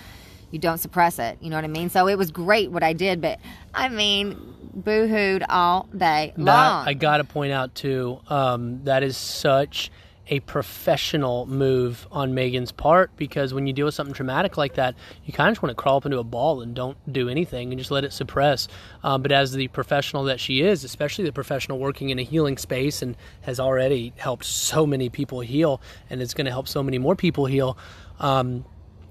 you 0.50 0.58
don't 0.58 0.78
suppress 0.78 1.18
it. 1.18 1.38
You 1.40 1.50
know 1.50 1.56
what 1.56 1.64
I 1.64 1.68
mean? 1.68 1.90
So 1.90 2.08
it 2.08 2.18
was 2.18 2.30
great 2.30 2.70
what 2.70 2.82
I 2.82 2.92
did, 2.92 3.20
but 3.20 3.38
I 3.72 3.88
mean, 3.88 4.36
boohooed 4.76 5.44
all 5.48 5.88
day 5.96 6.32
long. 6.36 6.88
I 6.88 6.94
got 6.94 7.18
to 7.18 7.24
point 7.24 7.52
out 7.52 7.74
too. 7.74 8.20
Um, 8.28 8.84
that 8.84 9.02
is 9.02 9.16
such 9.16 9.90
a 10.30 10.40
professional 10.40 11.44
move 11.46 12.06
on 12.12 12.34
Megan's 12.34 12.70
part 12.70 13.10
because 13.16 13.52
when 13.52 13.66
you 13.66 13.72
deal 13.72 13.84
with 13.84 13.94
something 13.94 14.14
traumatic 14.14 14.56
like 14.56 14.74
that, 14.74 14.94
you 15.24 15.32
kind 15.32 15.48
of 15.48 15.54
just 15.54 15.62
want 15.62 15.76
to 15.76 15.82
crawl 15.82 15.96
up 15.96 16.06
into 16.06 16.18
a 16.18 16.24
ball 16.24 16.62
and 16.62 16.74
don't 16.74 16.96
do 17.12 17.28
anything 17.28 17.72
and 17.72 17.78
just 17.78 17.90
let 17.90 18.04
it 18.04 18.12
suppress. 18.12 18.68
Um, 19.02 19.22
but 19.22 19.32
as 19.32 19.52
the 19.52 19.66
professional 19.68 20.24
that 20.24 20.38
she 20.38 20.62
is, 20.62 20.84
especially 20.84 21.24
the 21.24 21.32
professional 21.32 21.80
working 21.80 22.10
in 22.10 22.18
a 22.20 22.22
healing 22.22 22.58
space 22.58 23.02
and 23.02 23.16
has 23.42 23.58
already 23.58 24.12
helped 24.16 24.44
so 24.44 24.86
many 24.86 25.10
people 25.10 25.40
heal 25.40 25.80
and 26.08 26.22
is 26.22 26.32
going 26.32 26.44
to 26.44 26.52
help 26.52 26.68
so 26.68 26.82
many 26.82 26.98
more 26.98 27.16
people 27.16 27.46
heal. 27.46 27.76
Um, 28.20 28.64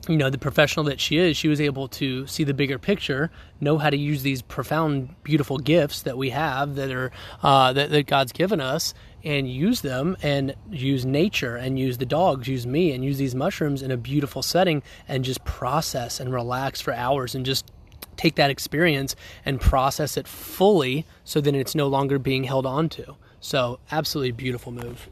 you 0.08 0.18
know, 0.18 0.30
the 0.30 0.38
professional 0.38 0.86
that 0.86 1.00
she 1.00 1.18
is, 1.18 1.36
she 1.36 1.48
was 1.48 1.60
able 1.60 1.88
to 1.90 2.26
see 2.26 2.44
the 2.44 2.54
bigger 2.54 2.80
picture, 2.80 3.30
know 3.60 3.78
how 3.78 3.90
to 3.90 3.98
use 3.98 4.24
these 4.24 4.42
profound, 4.42 5.14
beautiful 5.24 5.58
gifts 5.58 6.04
that 6.04 6.18
we 6.18 6.30
have 6.30 6.76
that 6.76 6.92
are 6.92 7.12
uh, 7.44 7.74
that, 7.74 7.90
that 7.92 8.08
God's 8.08 8.32
given 8.32 8.62
us, 8.62 8.94
and 9.24 9.50
use 9.50 9.82
them 9.82 10.16
and 10.22 10.56
use 10.72 11.06
nature 11.06 11.56
and 11.56 11.78
use 11.80 11.98
the 11.98 12.06
dogs, 12.06 12.48
use 12.48 12.66
me, 12.68 12.92
and 12.92 13.04
use 13.04 13.18
these 13.18 13.36
mushrooms 13.36 13.82
in 13.82 13.92
a 13.92 13.98
beautiful 13.98 14.42
setting, 14.42 14.82
and 15.08 15.24
just 15.26 15.44
process 15.46 16.20
and 16.20 16.34
relax 16.34 16.82
for 16.82 16.94
hours 16.94 17.36
and 17.36 17.46
just 17.46 17.72
take 18.18 18.36
that 18.36 18.50
experience 18.50 19.16
and 19.46 19.62
process 19.62 20.18
it 20.18 20.28
fully, 20.28 21.06
so 21.24 21.40
then 21.40 21.56
it's 21.56 21.76
no 21.76 21.88
longer 21.88 22.20
being 22.20 22.44
held 22.44 22.66
on 22.66 22.90
to. 22.90 23.16
So, 23.40 23.80
absolutely 23.92 24.32
beautiful 24.32 24.72
move. 24.74 25.10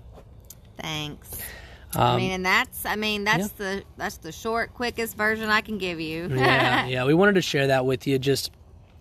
Thanks. 0.77 1.41
I 1.95 2.11
Um, 2.11 2.17
mean, 2.17 2.31
and 2.31 2.45
that's 2.45 2.85
I 2.85 2.97
mean 2.97 3.23
that's 3.23 3.49
the 3.53 3.83
that's 3.95 4.17
the 4.17 4.33
short, 4.33 4.73
quickest 4.73 5.15
version 5.15 5.49
I 5.49 5.61
can 5.61 5.77
give 5.77 5.99
you. 6.01 6.27
yeah, 6.29 6.85
yeah, 6.87 7.05
we 7.05 7.13
wanted 7.13 7.35
to 7.35 7.41
share 7.41 7.67
that 7.67 7.85
with 7.85 8.05
you. 8.05 8.19
Just 8.19 8.51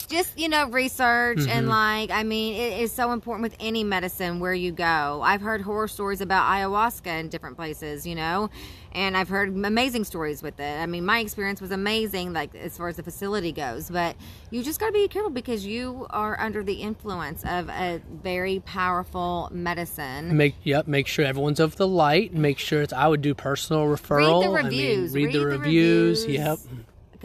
Just 0.08 0.38
you 0.38 0.48
know, 0.48 0.68
research 0.68 1.38
Mm-hmm. 1.38 1.48
and 1.50 1.68
like 1.68 2.10
I 2.10 2.22
mean, 2.22 2.54
it 2.54 2.80
is 2.80 2.92
so 2.92 3.12
important 3.12 3.42
with 3.42 3.56
any 3.60 3.84
medicine 3.84 4.40
where 4.40 4.54
you 4.54 4.72
go. 4.72 5.20
I've 5.22 5.40
heard 5.40 5.60
horror 5.62 5.88
stories 5.88 6.20
about 6.20 6.50
ayahuasca 6.50 7.20
in 7.20 7.28
different 7.28 7.56
places, 7.56 8.06
you 8.06 8.14
know, 8.14 8.50
and 8.92 9.16
I've 9.16 9.28
heard 9.28 9.48
amazing 9.48 10.04
stories 10.04 10.42
with 10.42 10.58
it. 10.60 10.80
I 10.80 10.86
mean, 10.86 11.04
my 11.04 11.18
experience 11.20 11.60
was 11.60 11.70
amazing, 11.70 12.32
like 12.32 12.54
as 12.54 12.76
far 12.76 12.88
as 12.88 12.96
the 12.96 13.02
facility 13.02 13.52
goes. 13.52 13.90
But 13.90 14.16
you 14.50 14.62
just 14.62 14.78
got 14.80 14.86
to 14.86 14.92
be 14.92 15.08
careful 15.08 15.30
because 15.30 15.66
you 15.66 16.06
are 16.10 16.38
under 16.40 16.62
the 16.62 16.74
influence 16.74 17.44
of 17.44 17.68
a 17.68 18.00
very 18.22 18.60
powerful 18.60 19.48
medicine. 19.52 20.36
make 20.36 20.54
yep 20.62 20.86
make 20.86 21.06
sure 21.06 21.24
everyone's 21.24 21.60
of 21.60 21.76
the 21.76 21.86
light 21.88 22.32
make 22.32 22.58
sure 22.58 22.80
it's 22.82 22.92
i 22.92 23.06
would 23.06 23.22
do 23.22 23.34
personal 23.34 23.86
referral 23.86 24.42
I 24.44 24.46
mean, 24.46 24.64
reviews. 24.64 25.12
read, 25.14 25.24
Read 25.26 25.34
the, 25.34 25.38
the 25.40 25.46
reviews. 25.46 26.22
reviews. 26.22 26.26
yep 26.26 26.58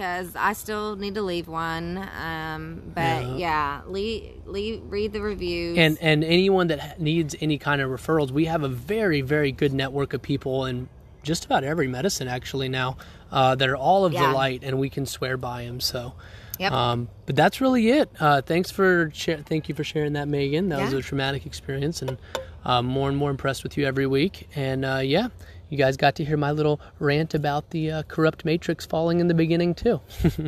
because 0.01 0.35
I 0.35 0.53
still 0.53 0.95
need 0.95 1.13
to 1.13 1.21
leave 1.21 1.47
one. 1.47 1.97
Um, 2.19 2.81
but 2.95 3.37
yeah, 3.37 3.81
leave, 3.85 4.33
leave, 4.47 4.81
read 4.89 5.13
the 5.13 5.21
reviews. 5.21 5.77
and 5.77 5.95
and 6.01 6.23
anyone 6.23 6.67
that 6.67 6.99
needs 6.99 7.35
any 7.39 7.59
kind 7.59 7.81
of 7.81 7.89
referrals 7.91 8.31
we 8.31 8.45
have 8.45 8.63
a 8.63 8.67
very 8.67 9.21
very 9.21 9.51
good 9.51 9.73
network 9.73 10.13
of 10.13 10.21
people 10.23 10.65
in 10.65 10.89
just 11.21 11.45
about 11.45 11.63
every 11.63 11.87
medicine 11.87 12.27
actually 12.27 12.67
now 12.67 12.97
uh, 13.31 13.53
that 13.53 13.69
are 13.69 13.75
all 13.75 14.03
of 14.05 14.13
Yeah. 14.13 14.27
the 14.29 14.33
light 14.33 14.63
and 14.63 14.79
we 14.79 14.89
can 14.89 15.05
swear 15.05 15.37
by 15.37 15.65
them 15.65 15.79
so 15.79 16.13
Yep. 16.59 16.71
um, 16.71 17.09
but 17.27 17.35
that's 17.35 17.61
really 17.61 17.89
it 17.89 18.09
uh, 18.19 18.41
thanks 18.41 18.71
for 18.71 19.11
thank 19.13 19.69
you 19.69 19.75
for 19.75 19.83
sharing 19.83 20.13
that 20.13 20.27
megan 20.27 20.69
that 20.69 20.81
was 20.81 20.93
a 20.93 21.01
traumatic 21.01 21.45
experience 21.45 22.01
and 22.01 22.17
uh, 22.65 22.81
more 22.81 23.07
and 23.07 23.17
more 23.17 23.29
impressed 23.29 23.61
with 23.63 23.77
you 23.77 23.85
every 23.85 24.07
week 24.07 24.47
and 24.55 24.83
uh, 24.83 24.97
yeah 25.03 25.27
you 25.71 25.77
guys 25.77 25.97
got 25.97 26.15
to 26.15 26.23
hear 26.23 26.37
my 26.37 26.51
little 26.51 26.79
rant 26.99 27.33
about 27.33 27.71
the 27.71 27.89
uh, 27.89 28.03
corrupt 28.03 28.45
matrix 28.45 28.85
falling 28.85 29.19
in 29.19 29.27
the 29.27 29.33
beginning 29.33 29.73
too. 29.73 29.99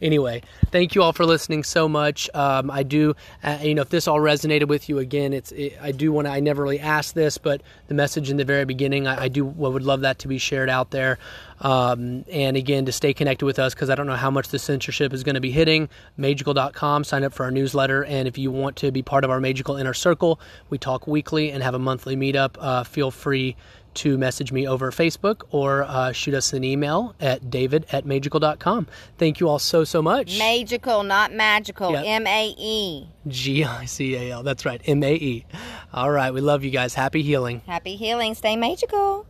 Anyway 0.00 0.42
thank 0.70 0.94
you 0.94 1.02
all 1.02 1.12
for 1.12 1.26
listening 1.26 1.62
so 1.64 1.88
much. 1.88 2.30
Um, 2.34 2.70
i 2.70 2.82
do 2.82 3.14
uh, 3.42 3.58
you 3.62 3.74
know 3.74 3.82
if 3.82 3.88
this 3.88 4.06
all 4.06 4.18
resonated 4.18 4.68
with 4.68 4.88
you 4.88 4.98
again 4.98 5.32
it's 5.32 5.52
it, 5.52 5.76
i 5.80 5.92
do 5.92 6.12
want 6.12 6.26
to 6.26 6.32
i 6.32 6.40
never 6.40 6.62
really 6.62 6.80
asked 6.80 7.14
this 7.14 7.38
but 7.38 7.62
the 7.88 7.94
message 7.94 8.30
in 8.30 8.36
the 8.36 8.44
very 8.44 8.64
beginning 8.64 9.06
i, 9.06 9.24
I 9.24 9.28
do 9.28 9.44
would 9.44 9.82
love 9.82 10.02
that 10.02 10.20
to 10.20 10.28
be 10.28 10.38
shared 10.38 10.70
out 10.70 10.90
there. 10.90 11.18
Um, 11.60 12.24
and 12.32 12.56
again 12.56 12.84
to 12.86 12.92
stay 12.92 13.14
connected 13.14 13.46
with 13.46 13.58
us 13.58 13.74
because 13.74 13.88
i 13.90 13.94
don't 13.94 14.06
know 14.06 14.16
how 14.16 14.30
much 14.30 14.48
the 14.48 14.58
censorship 14.58 15.12
is 15.12 15.22
going 15.22 15.36
to 15.36 15.40
be 15.40 15.50
hitting 15.50 15.88
maegical.com 16.18 17.04
sign 17.04 17.24
up 17.24 17.32
for 17.32 17.44
our 17.44 17.50
newsletter. 17.50 18.04
And 18.04 18.28
if 18.28 18.38
you 18.38 18.50
want 18.50 18.76
to 18.76 18.90
be 18.90 19.02
part 19.02 19.24
of 19.24 19.30
our 19.30 19.40
magical 19.40 19.76
inner 19.76 19.94
circle 19.94 20.40
we 20.68 20.78
talk 20.78 21.06
weekly 21.06 21.50
and 21.50 21.62
have 21.62 21.74
a 21.74 21.78
monthly 21.78 22.16
meetup 22.16 22.56
uh, 22.58 22.84
feel 22.84 23.10
free 23.10 23.56
to 23.94 24.18
message 24.18 24.52
me 24.52 24.66
over 24.66 24.90
Facebook 24.90 25.42
or 25.50 25.84
uh, 25.84 26.12
shoot 26.12 26.34
us 26.34 26.52
an 26.52 26.64
email 26.64 27.14
at 27.20 27.50
david 27.50 27.86
at 27.92 28.04
maegical.com. 28.04 28.86
Thank 29.18 29.40
you 29.40 29.48
all 29.48 29.58
so, 29.58 29.84
so 29.84 30.02
much. 30.02 30.38
Maegical, 30.38 31.02
not 31.02 31.32
magical. 31.32 31.92
Yep. 31.92 32.04
M 32.06 32.26
A 32.26 32.54
E. 32.58 33.08
G 33.26 33.64
I 33.64 33.84
C 33.84 34.14
A 34.16 34.32
L. 34.32 34.42
That's 34.42 34.64
right. 34.64 34.80
M 34.86 35.02
A 35.02 35.14
E. 35.14 35.46
All 35.92 36.10
right. 36.10 36.32
We 36.32 36.40
love 36.40 36.64
you 36.64 36.70
guys. 36.70 36.94
Happy 36.94 37.22
healing. 37.22 37.62
Happy 37.66 37.96
healing. 37.96 38.34
Stay 38.34 38.56
magical. 38.56 39.26